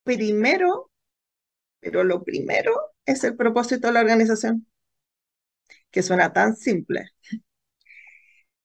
Primero, 0.02 0.89
pero 1.80 2.04
lo 2.04 2.22
primero 2.24 2.72
es 3.06 3.24
el 3.24 3.36
propósito 3.36 3.88
de 3.88 3.94
la 3.94 4.00
organización, 4.00 4.66
que 5.90 6.02
suena 6.02 6.32
tan 6.32 6.56
simple, 6.56 7.10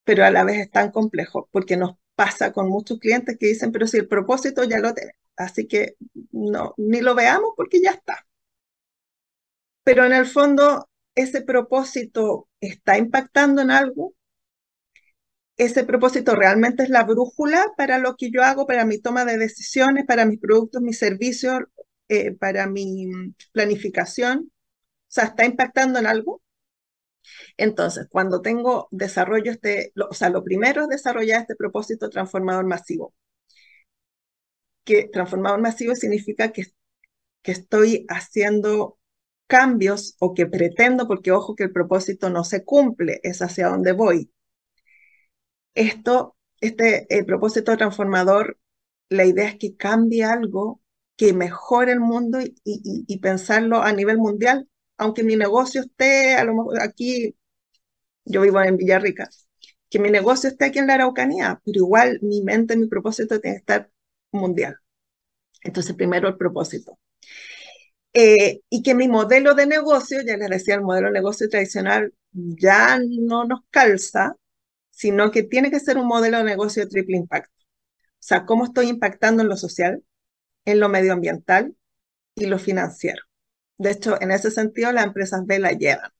pero 0.03 0.23
a 0.25 0.31
la 0.31 0.43
vez 0.43 0.57
es 0.59 0.71
tan 0.71 0.91
complejo, 0.91 1.49
porque 1.51 1.77
nos 1.77 1.95
pasa 2.15 2.53
con 2.53 2.69
muchos 2.69 2.99
clientes 2.99 3.37
que 3.39 3.47
dicen, 3.47 3.71
pero 3.71 3.87
si 3.87 3.97
el 3.97 4.07
propósito 4.07 4.63
ya 4.63 4.79
lo 4.79 4.93
tenemos, 4.93 5.15
así 5.37 5.67
que 5.67 5.95
no, 6.31 6.73
ni 6.77 7.01
lo 7.01 7.15
veamos 7.15 7.51
porque 7.57 7.81
ya 7.81 7.91
está. 7.91 8.25
Pero 9.85 10.03
en 10.05 10.11
el 10.11 10.25
fondo, 10.25 10.89
ese 11.15 11.41
propósito 11.41 12.49
está 12.59 12.97
impactando 12.97 13.61
en 13.61 13.71
algo. 13.71 14.13
Ese 15.57 15.83
propósito 15.83 16.33
realmente 16.33 16.83
es 16.83 16.89
la 16.89 17.03
brújula 17.03 17.73
para 17.75 17.97
lo 17.99 18.15
que 18.15 18.31
yo 18.31 18.41
hago, 18.41 18.65
para 18.65 18.85
mi 18.85 18.99
toma 19.01 19.25
de 19.25 19.37
decisiones, 19.37 20.05
para 20.05 20.25
mis 20.25 20.39
productos, 20.39 20.81
mis 20.81 20.97
servicios, 20.97 21.59
eh, 22.09 22.31
para 22.33 22.67
mi 22.67 23.07
planificación. 23.51 24.51
O 24.51 25.11
sea, 25.15 25.25
está 25.25 25.45
impactando 25.45 25.99
en 25.99 26.07
algo. 26.07 26.41
Entonces, 27.57 28.07
cuando 28.09 28.41
tengo 28.41 28.87
desarrollo 28.91 29.51
este, 29.51 29.91
lo, 29.95 30.07
o 30.09 30.13
sea, 30.13 30.29
lo 30.29 30.43
primero 30.43 30.83
es 30.83 30.87
desarrollar 30.89 31.41
este 31.41 31.55
propósito 31.55 32.09
transformador 32.09 32.65
masivo. 32.65 33.13
Que 34.83 35.09
transformador 35.11 35.59
masivo 35.61 35.95
significa 35.95 36.51
que, 36.51 36.63
que 37.43 37.51
estoy 37.53 38.05
haciendo 38.09 38.99
cambios 39.47 40.15
o 40.19 40.33
que 40.33 40.47
pretendo, 40.47 41.07
porque 41.07 41.31
ojo 41.31 41.55
que 41.55 41.65
el 41.65 41.73
propósito 41.73 42.29
no 42.29 42.43
se 42.43 42.63
cumple, 42.65 43.19
es 43.23 43.41
hacia 43.41 43.69
donde 43.69 43.93
voy. 43.93 44.31
Esto, 45.75 46.35
este 46.61 47.05
el 47.09 47.25
propósito 47.25 47.75
transformador, 47.77 48.57
la 49.09 49.25
idea 49.25 49.49
es 49.49 49.57
que 49.57 49.75
cambie 49.75 50.23
algo 50.23 50.81
que 51.17 51.33
mejore 51.33 51.91
el 51.93 51.99
mundo 52.01 52.41
y, 52.41 52.55
y, 52.63 53.05
y 53.07 53.19
pensarlo 53.19 53.81
a 53.81 53.91
nivel 53.93 54.17
mundial, 54.17 54.67
aunque 54.97 55.23
mi 55.23 55.35
negocio 55.35 55.81
esté 55.81 56.35
a 56.35 56.43
lo 56.45 56.55
mejor 56.55 56.81
aquí 56.81 57.35
yo 58.25 58.41
vivo 58.41 58.61
en 58.61 58.77
Villarrica, 58.77 59.29
que 59.89 59.99
mi 59.99 60.09
negocio 60.11 60.49
esté 60.49 60.65
aquí 60.65 60.79
en 60.79 60.87
la 60.87 60.95
Araucanía, 60.95 61.61
pero 61.65 61.77
igual 61.79 62.19
mi 62.21 62.43
mente, 62.43 62.77
mi 62.77 62.87
propósito 62.87 63.39
tiene 63.41 63.57
que 63.57 63.59
estar 63.61 63.91
mundial. 64.31 64.77
Entonces, 65.63 65.95
primero 65.95 66.27
el 66.29 66.37
propósito. 66.37 66.99
Eh, 68.13 68.61
y 68.69 68.81
que 68.83 68.95
mi 68.95 69.07
modelo 69.09 69.55
de 69.55 69.65
negocio, 69.67 70.21
ya 70.25 70.37
les 70.37 70.49
decía, 70.49 70.75
el 70.75 70.81
modelo 70.81 71.07
de 71.07 71.13
negocio 71.13 71.49
tradicional 71.49 72.13
ya 72.31 72.97
no 72.99 73.45
nos 73.45 73.59
calza, 73.69 74.35
sino 74.91 75.31
que 75.31 75.43
tiene 75.43 75.71
que 75.71 75.79
ser 75.81 75.97
un 75.97 76.07
modelo 76.07 76.37
de 76.39 76.45
negocio 76.45 76.83
de 76.83 76.89
triple 76.89 77.17
impacto. 77.17 77.51
O 77.99 78.23
sea, 78.27 78.45
cómo 78.45 78.65
estoy 78.65 78.87
impactando 78.89 79.43
en 79.43 79.49
lo 79.49 79.57
social, 79.57 80.03
en 80.65 80.79
lo 80.79 80.89
medioambiental 80.89 81.75
y 82.35 82.45
lo 82.45 82.59
financiero. 82.59 83.21
De 83.77 83.91
hecho, 83.91 84.21
en 84.21 84.31
ese 84.31 84.51
sentido, 84.51 84.91
las 84.91 85.05
empresas 85.05 85.45
B 85.45 85.59
la 85.59 85.71
llevan. 85.71 86.11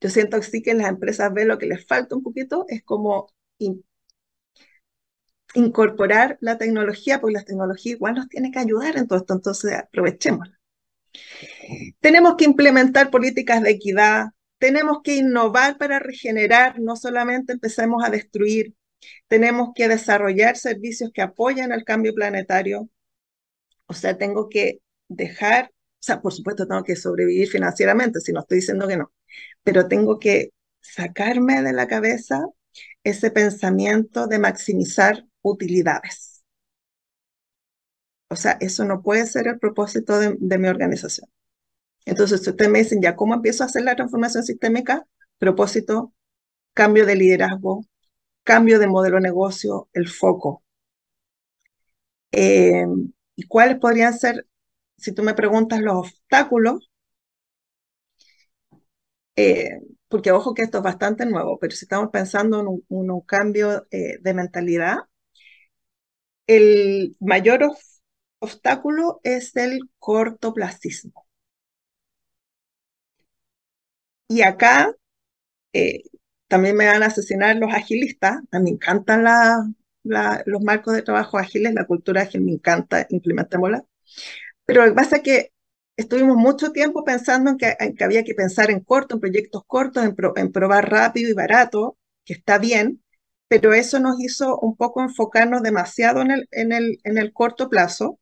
Yo 0.00 0.10
siento 0.10 0.38
que 0.38 0.46
sí 0.46 0.62
que 0.62 0.74
las 0.74 0.88
empresas 0.88 1.32
B 1.32 1.44
lo 1.44 1.58
que 1.58 1.66
les 1.66 1.86
falta 1.86 2.16
un 2.16 2.22
poquito 2.22 2.66
es 2.68 2.82
como 2.82 3.32
in, 3.58 3.84
incorporar 5.54 6.38
la 6.40 6.58
tecnología, 6.58 7.20
porque 7.20 7.34
la 7.34 7.44
tecnología 7.44 7.92
igual 7.92 8.14
nos 8.14 8.28
tiene 8.28 8.50
que 8.50 8.58
ayudar 8.58 8.96
en 8.96 9.06
todo 9.06 9.18
esto, 9.18 9.34
entonces 9.34 9.72
aprovechémosla. 9.74 10.58
Tenemos 12.00 12.36
que 12.36 12.44
implementar 12.44 13.10
políticas 13.10 13.62
de 13.62 13.70
equidad, 13.70 14.26
tenemos 14.58 14.98
que 15.02 15.16
innovar 15.16 15.76
para 15.78 15.98
regenerar, 15.98 16.80
no 16.80 16.96
solamente 16.96 17.52
empecemos 17.52 18.04
a 18.04 18.10
destruir. 18.10 18.74
Tenemos 19.26 19.70
que 19.74 19.88
desarrollar 19.88 20.56
servicios 20.56 21.10
que 21.12 21.22
apoyen 21.22 21.72
el 21.72 21.84
cambio 21.84 22.14
planetario. 22.14 22.88
O 23.92 23.94
sea, 23.94 24.16
tengo 24.16 24.48
que 24.48 24.80
dejar, 25.08 25.66
o 25.66 25.70
sea, 26.00 26.22
por 26.22 26.32
supuesto 26.32 26.66
tengo 26.66 26.82
que 26.82 26.96
sobrevivir 26.96 27.46
financieramente, 27.48 28.20
si 28.20 28.32
no 28.32 28.40
estoy 28.40 28.56
diciendo 28.56 28.88
que 28.88 28.96
no, 28.96 29.12
pero 29.62 29.86
tengo 29.86 30.18
que 30.18 30.52
sacarme 30.80 31.62
de 31.62 31.74
la 31.74 31.86
cabeza 31.88 32.42
ese 33.04 33.30
pensamiento 33.30 34.26
de 34.28 34.38
maximizar 34.38 35.26
utilidades. 35.42 36.42
O 38.28 38.36
sea, 38.36 38.52
eso 38.60 38.86
no 38.86 39.02
puede 39.02 39.26
ser 39.26 39.46
el 39.46 39.58
propósito 39.58 40.18
de, 40.18 40.58
mi 40.58 40.68
organización. 40.68 41.28
Entonces, 42.06 42.42
si 42.42 42.50
ustedes 42.50 42.70
me 42.70 42.80
dicen, 42.80 43.02
ya, 43.02 43.16
¿cómo 43.16 43.34
empiezo 43.34 43.62
a 43.64 43.66
hacer 43.66 43.82
la 43.84 43.96
transformación 43.96 44.44
sistémica? 44.44 45.06
Propósito, 45.38 46.14
cambio 46.74 47.06
de 47.06 47.16
liderazgo, 47.16 47.84
cambio 48.44 48.78
de 48.78 48.88
modelo 48.88 49.16
de 49.16 49.22
negocio, 49.24 49.88
el 49.94 50.08
foco. 50.08 50.64
Eh, 52.32 52.86
¿Y 53.36 53.44
cuáles 53.46 53.78
podrían 53.78 54.14
ser, 54.18 54.46
si 54.96 55.12
tú 55.12 55.22
me 55.22 55.34
preguntas, 55.34 55.80
los 55.80 55.94
obstáculos? 55.96 56.90
Eh, 59.36 59.70
porque 60.08 60.30
ojo 60.32 60.54
que 60.54 60.62
esto 60.62 60.78
es 60.78 60.84
bastante 60.84 61.26
nuevo, 61.26 61.58
pero 61.58 61.74
si 61.74 61.84
estamos 61.84 62.10
pensando 62.10 62.60
en 62.60 62.82
un, 62.88 63.20
cambio 63.22 63.86
eh, 63.90 64.18
de 64.20 64.34
mentalidad, 64.34 64.96
el 66.46 67.16
mayor 67.20 67.72
obstáculo 68.38 69.20
es 69.24 69.56
el 69.56 69.80
cortoplacismo. 69.98 71.26
Y 74.28 74.42
acá 74.42 74.92
también 76.48 76.76
me 76.76 76.86
van 76.86 77.02
a 77.02 77.06
asesinar 77.06 77.56
los 77.56 77.72
agilistas. 77.72 78.36
A 78.52 78.58
mí 78.58 78.64
me 78.64 78.70
encantan 78.70 79.24
los 80.04 80.62
marcos 80.62 80.94
de 80.94 81.02
trabajo 81.02 81.38
ágiles, 81.38 81.74
la 81.74 81.86
cultura 81.86 82.22
ágil 82.22 82.42
me 82.42 82.52
encanta, 82.52 83.06
implementémosla. 83.10 83.84
Pero 84.64 84.82
lo 84.82 84.88
que 84.90 84.94
pasa 84.94 85.16
es 85.16 85.22
que 85.22 85.52
estuvimos 85.96 86.36
mucho 86.36 86.72
tiempo 86.72 87.04
pensando 87.04 87.50
en 87.50 87.58
que, 87.58 88.04
había 88.04 88.24
que 88.24 88.34
pensar 88.34 88.70
en 88.70 88.80
corto, 88.80 89.14
en 89.14 89.20
proyectos 89.20 89.62
cortos, 89.66 90.04
en, 90.04 90.52
probar 90.52 90.90
rápido 90.90 91.30
y 91.30 91.34
barato, 91.34 91.98
que 92.24 92.34
está 92.34 92.58
bien, 92.58 93.02
pero 93.48 93.74
eso 93.74 94.00
nos 94.00 94.20
hizo 94.20 94.58
un 94.58 94.76
poco 94.76 95.02
enfocarnos 95.02 95.62
demasiado 95.62 96.22
en 96.22 96.30
el, 96.32 96.48
en 96.52 96.72
el, 96.72 96.98
en 97.04 97.18
el 97.18 97.32
corto 97.32 97.68
plazo, 97.68 98.18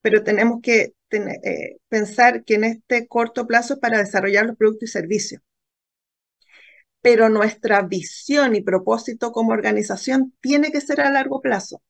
pero 0.00 0.22
tenemos 0.24 0.60
que 0.62 0.94
eh, 1.10 1.76
pensar 1.88 2.44
que 2.44 2.54
en 2.54 2.64
este 2.64 3.06
corto 3.06 3.46
plazo 3.46 3.74
es 3.74 3.80
para 3.80 3.98
desarrollar 3.98 4.46
los 4.46 4.56
productos 4.56 4.88
y 4.88 4.92
servicios 4.92 5.42
pero 7.02 7.28
nuestra 7.28 7.82
visión 7.82 8.54
y 8.54 8.62
propósito 8.62 9.32
como 9.32 9.52
organización 9.52 10.34
tiene 10.40 10.70
que 10.72 10.80
ser 10.80 11.00
a 11.00 11.10
largo 11.10 11.40
plazo, 11.40 11.82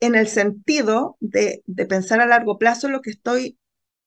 en 0.00 0.14
el 0.14 0.28
sentido 0.28 1.16
de, 1.20 1.62
pensar 1.88 2.20
a 2.20 2.26
largo 2.26 2.58
plazo 2.58 2.88
lo 2.88 3.02
que 3.02 3.10
estoy, 3.10 3.58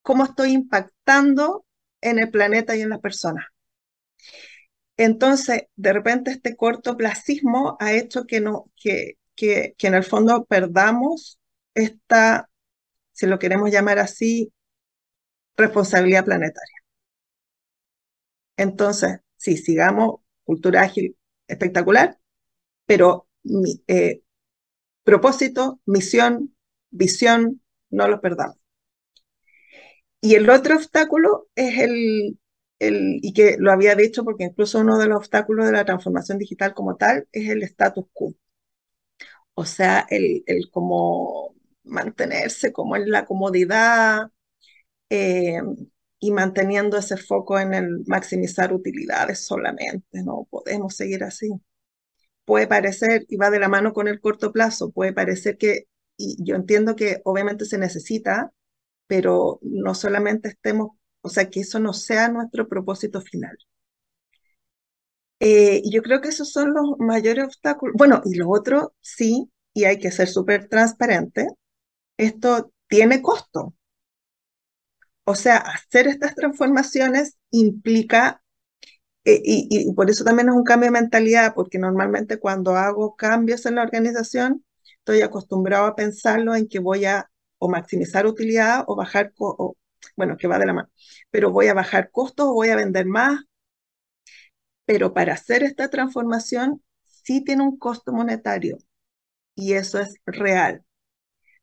cómo 0.01 0.25
estoy 0.25 0.53
impactando 0.53 1.65
en 2.01 2.19
el 2.19 2.32
planeta 2.32 2.75
y 2.75 2.82
en 2.82 2.89
las 2.89 2.99
personas. 3.01 3.45
Entonces, 4.97 5.63
de 5.75 5.93
repente 5.93 6.32
este 6.32 6.55
cortoplacismo 6.55 7.75
ha 7.79 7.93
hecho 7.93 8.25
que, 8.25 8.39
no, 8.39 8.71
que, 8.82 9.13
que, 9.36 9.73
que 9.77 9.88
en 9.88 9.95
el 9.95 10.03
fondo 10.03 10.45
perdamos 10.45 11.39
esta, 11.73 12.49
si 13.11 13.25
lo 13.27 13.39
queremos 13.39 13.71
llamar 13.71 13.99
así, 13.99 14.53
responsabilidad 15.57 16.25
planetaria. 16.25 16.82
Entonces, 18.57 19.19
sí, 19.38 19.57
sigamos 19.57 20.20
cultura 20.43 20.81
ágil 20.83 21.17
espectacular, 21.47 22.19
pero 22.85 23.27
mi, 23.43 23.83
eh, 23.87 24.23
propósito, 25.03 25.81
misión, 25.85 26.55
visión, 26.91 27.61
no 27.91 28.07
lo 28.07 28.21
perdamos. 28.21 28.57
Y 30.21 30.35
el 30.35 30.49
otro 30.49 30.75
obstáculo 30.75 31.47
es 31.55 31.77
el, 31.79 32.39
el, 32.79 33.19
y 33.21 33.33
que 33.33 33.57
lo 33.59 33.71
había 33.71 33.95
dicho 33.95 34.23
porque 34.23 34.43
incluso 34.45 34.79
uno 34.79 34.97
de 34.97 35.07
los 35.07 35.17
obstáculos 35.17 35.65
de 35.65 35.71
la 35.73 35.85
transformación 35.85 36.37
digital 36.37 36.73
como 36.73 36.95
tal 36.97 37.27
es 37.31 37.49
el 37.49 37.63
status 37.63 38.05
quo. 38.13 38.35
O 39.53 39.65
sea, 39.65 40.07
el, 40.09 40.43
el 40.47 40.69
como 40.71 41.55
mantenerse 41.83 42.71
como 42.73 42.95
en 42.95 43.09
la 43.11 43.25
comodidad, 43.25 44.31
eh, 45.09 45.61
y 46.22 46.32
manteniendo 46.32 46.97
ese 46.99 47.17
foco 47.17 47.59
en 47.59 47.76
el 47.76 48.03
maximizar 48.07 48.74
utilidades 48.74 49.45
solamente. 49.45 50.24
No 50.24 50.47
podemos 50.51 50.95
seguir 50.95 51.26
así. 51.26 51.49
Puede 52.45 52.67
parecer, 52.67 53.26
y 53.30 53.38
va 53.38 53.49
de 53.49 53.59
la 53.59 53.69
mano 53.69 53.93
con 53.93 54.07
el 54.07 54.19
corto 54.22 54.51
plazo, 54.51 54.91
puede 54.91 55.13
parecer 55.13 55.57
que, 55.57 55.86
y 56.17 56.38
yo 56.43 56.55
entiendo 56.55 56.95
que 56.95 57.22
obviamente 57.26 57.65
se 57.65 57.78
necesita, 57.78 58.51
pero 59.07 59.59
no 59.63 59.95
solamente 59.95 60.49
estemos, 60.49 60.91
o 61.22 61.30
sea, 61.30 61.49
que 61.49 61.61
eso 61.61 61.80
no 61.80 61.93
sea 61.93 62.30
nuestro 62.30 62.67
propósito 62.69 63.22
final. 63.22 63.57
Eh, 65.39 65.82
yo 65.91 66.01
creo 66.03 66.22
que 66.22 66.30
esos 66.30 66.51
son 66.51 66.74
los 66.74 66.97
mayores 66.99 67.45
obstáculos. 67.45 67.95
Bueno, 67.97 68.22
y 68.26 68.36
lo 68.36 68.49
otro, 68.49 68.93
sí, 69.01 69.51
y 69.74 69.86
hay 69.86 69.97
que 69.99 70.11
ser 70.11 70.28
súper 70.28 70.67
transparente, 70.69 71.47
esto 72.17 72.74
tiene 72.88 73.22
costo. 73.22 73.76
O 75.26 75.36
sea, 75.36 75.57
hacer 75.57 76.07
estas 76.07 76.36
transformaciones 76.36 77.38
implica, 77.51 78.41
eh, 79.26 79.41
y, 79.43 79.93
por 79.93 80.09
eso 80.09 80.24
también 80.24 80.49
es 80.49 80.55
un 80.55 80.63
cambio 80.63 80.88
de 80.88 80.99
mentalidad, 80.99 81.53
porque 81.55 81.80
normalmente 81.80 82.39
cuando 82.39 82.76
hago 82.76 83.15
cambios 83.15 83.65
en 83.65 83.76
la 83.76 83.84
organización, 83.84 84.65
estoy 84.99 85.22
acostumbrado 85.22 85.86
a 85.86 85.95
pensarlo 85.95 86.55
en 86.55 86.67
que 86.67 86.80
voy 86.80 87.05
a 87.05 87.30
o 87.59 87.69
maximizar 87.69 88.26
utilidad 88.26 88.84
o 88.88 88.95
bajar, 88.95 89.34
bueno, 90.17 90.38
que 90.38 90.47
va 90.47 90.57
de 90.59 90.65
la 90.65 90.74
mano, 90.74 90.89
pero 91.30 91.51
voy 91.51 91.67
a 91.67 91.74
bajar 91.76 92.11
costos 92.11 92.47
o 92.47 92.53
voy 92.53 92.69
a 92.69 92.76
vender 92.76 93.05
más. 93.05 93.41
Pero 94.86 95.13
para 95.13 95.34
hacer 95.34 95.63
esta 95.63 95.89
transformación 95.89 96.84
sí 97.05 97.43
tiene 97.43 97.63
un 97.63 97.78
costo 97.78 98.11
monetario 98.11 98.78
y 99.55 99.74
eso 99.74 99.99
es 99.99 100.15
real, 100.26 100.84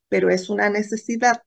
pero 0.09 0.31
es 0.31 0.51
una 0.51 0.71
necesidad 0.71 1.43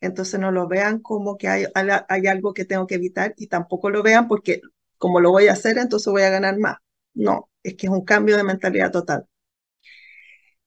entonces 0.00 0.38
no 0.40 0.52
lo 0.52 0.68
vean 0.68 1.00
como 1.00 1.36
que 1.38 1.48
hay, 1.48 1.64
hay, 1.74 2.26
algo 2.26 2.54
que 2.54 2.64
tengo 2.64 2.86
que 2.86 2.96
evitar 2.96 3.34
y 3.36 3.48
tampoco 3.48 3.90
lo 3.90 4.02
vean 4.02 4.28
porque 4.28 4.60
como 4.98 5.20
lo 5.20 5.30
voy 5.30 5.48
a 5.48 5.52
hacer, 5.52 5.78
entonces 5.78 6.10
voy 6.12 6.22
a 6.22 6.30
ganar 6.30 6.58
más. 6.58 6.78
No, 7.14 7.50
es 7.62 7.74
que 7.76 7.86
es 7.86 7.92
un 7.92 8.04
cambio 8.04 8.36
de 8.36 8.44
mentalidad 8.44 8.90
total. 8.92 9.26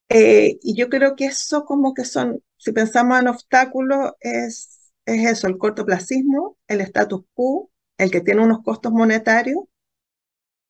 Eh, 0.10 0.58
y 0.64 0.76
yo 0.76 0.90
creo 0.90 1.16
que 1.16 1.26
eso 1.26 1.66
como 1.66 1.94
que 1.94 2.04
son, 2.06 2.44
si 2.58 2.72
pensamos 2.72 3.20
en 3.20 3.28
obstáculos, 3.28 4.14
es, 4.22 4.92
es 5.06 5.26
eso, 5.28 5.48
el 5.48 5.58
cortoplacismo, 5.58 6.58
el 6.68 6.82
status 6.82 7.24
quo, 7.34 7.72
el 7.98 8.12
que 8.12 8.22
tiene 8.22 8.42
unos 8.44 8.64
costos 8.64 8.92
monetarios. 8.92 9.60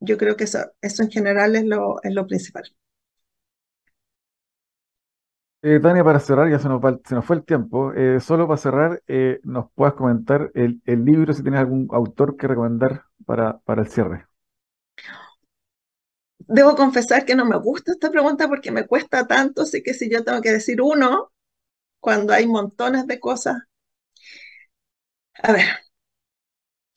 Yo 0.01 0.17
creo 0.17 0.35
que 0.35 0.43
eso, 0.45 0.59
eso 0.81 1.03
en 1.03 1.11
general 1.11 1.55
es 1.55 1.63
lo, 1.65 2.01
es 2.03 2.13
lo 2.13 2.27
principal. 2.27 2.63
Eh, 5.61 5.79
Tania, 5.81 6.03
para 6.05 6.19
cerrar, 6.21 6.49
ya 6.49 6.57
se 6.59 6.69
nos, 6.69 6.81
se 7.05 7.15
nos 7.15 7.25
fue 7.25 7.35
el 7.35 7.43
tiempo. 7.43 7.91
Eh, 7.93 8.19
solo 8.21 8.47
para 8.47 8.57
cerrar, 8.57 9.03
eh, 9.07 9.39
nos 9.43 9.69
puedas 9.73 9.93
comentar 9.93 10.51
el, 10.53 10.81
el 10.85 11.03
libro, 11.05 11.33
si 11.33 11.41
tienes 11.43 11.59
algún 11.59 11.87
autor 11.91 12.37
que 12.37 12.47
recomendar 12.47 13.03
para, 13.25 13.59
para 13.59 13.81
el 13.81 13.89
cierre. 13.89 14.25
Debo 16.57 16.75
confesar 16.75 17.23
que 17.25 17.33
no 17.33 17.45
me 17.45 17.57
gusta 17.57 17.93
esta 17.93 18.11
pregunta 18.11 18.49
porque 18.49 18.71
me 18.71 18.85
cuesta 18.85 19.25
tanto, 19.25 19.61
así 19.61 19.81
que 19.81 19.93
si 19.93 20.09
yo 20.09 20.25
tengo 20.25 20.41
que 20.41 20.51
decir 20.51 20.81
uno, 20.81 21.31
cuando 21.99 22.33
hay 22.33 22.47
montones 22.47 23.07
de 23.07 23.19
cosas. 23.19 23.57
A 25.43 25.51
ver, 25.53 25.65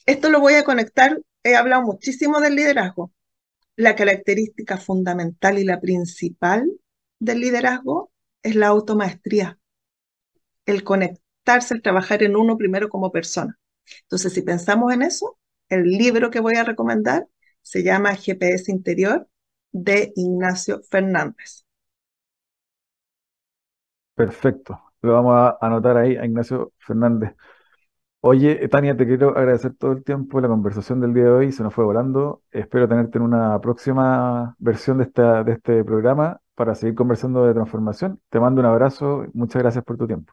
esto 0.06 0.30
lo 0.30 0.40
voy 0.40 0.54
a 0.54 0.64
conectar, 0.64 1.20
he 1.42 1.56
hablado 1.56 1.82
muchísimo 1.82 2.40
del 2.40 2.56
liderazgo. 2.56 3.12
La 3.76 3.96
característica 3.96 4.78
fundamental 4.78 5.58
y 5.60 5.64
la 5.64 5.80
principal 5.80 6.70
del 7.20 7.40
liderazgo 7.40 8.11
es 8.42 8.54
la 8.56 8.68
automaestría, 8.68 9.58
el 10.66 10.84
conectarse, 10.84 11.74
el 11.74 11.82
trabajar 11.82 12.22
en 12.22 12.36
uno 12.36 12.56
primero 12.56 12.88
como 12.88 13.12
persona. 13.12 13.58
Entonces, 14.02 14.32
si 14.32 14.42
pensamos 14.42 14.92
en 14.92 15.02
eso, 15.02 15.38
el 15.68 15.84
libro 15.84 16.30
que 16.30 16.40
voy 16.40 16.56
a 16.56 16.64
recomendar 16.64 17.26
se 17.62 17.82
llama 17.82 18.14
GPS 18.14 18.70
Interior 18.70 19.28
de 19.72 20.12
Ignacio 20.16 20.82
Fernández. 20.90 21.64
Perfecto. 24.14 24.80
Lo 25.00 25.14
vamos 25.14 25.34
a 25.36 25.58
anotar 25.60 25.96
ahí 25.96 26.16
a 26.16 26.24
Ignacio 26.26 26.72
Fernández. 26.78 27.34
Oye, 28.20 28.68
Tania, 28.68 28.96
te 28.96 29.06
quiero 29.06 29.30
agradecer 29.30 29.74
todo 29.76 29.92
el 29.92 30.04
tiempo 30.04 30.40
la 30.40 30.48
conversación 30.48 31.00
del 31.00 31.14
día 31.14 31.24
de 31.24 31.30
hoy. 31.30 31.52
Se 31.52 31.62
nos 31.62 31.74
fue 31.74 31.84
volando. 31.84 32.42
Espero 32.52 32.88
tenerte 32.88 33.18
en 33.18 33.24
una 33.24 33.60
próxima 33.60 34.56
versión 34.58 34.98
de, 34.98 35.04
esta, 35.04 35.44
de 35.44 35.52
este 35.54 35.84
programa 35.84 36.41
para 36.54 36.74
seguir 36.74 36.94
conversando 36.94 37.44
de 37.46 37.54
transformación. 37.54 38.20
Te 38.30 38.40
mando 38.40 38.60
un 38.60 38.66
abrazo. 38.66 39.26
Muchas 39.32 39.62
gracias 39.62 39.84
por 39.84 39.96
tu 39.96 40.06
tiempo. 40.06 40.32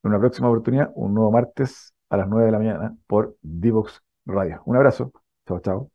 en 0.02 0.10
una 0.10 0.20
próxima 0.20 0.48
oportunidad, 0.48 0.90
un 0.94 1.14
nuevo 1.14 1.30
martes 1.30 1.94
a 2.10 2.16
las 2.16 2.28
9 2.28 2.46
de 2.46 2.52
la 2.52 2.58
mañana 2.58 2.96
por 3.06 3.36
Divox 3.42 4.02
Radio. 4.26 4.62
Un 4.66 4.76
abrazo. 4.76 5.12
Chao, 5.46 5.60
chao. 5.60 5.90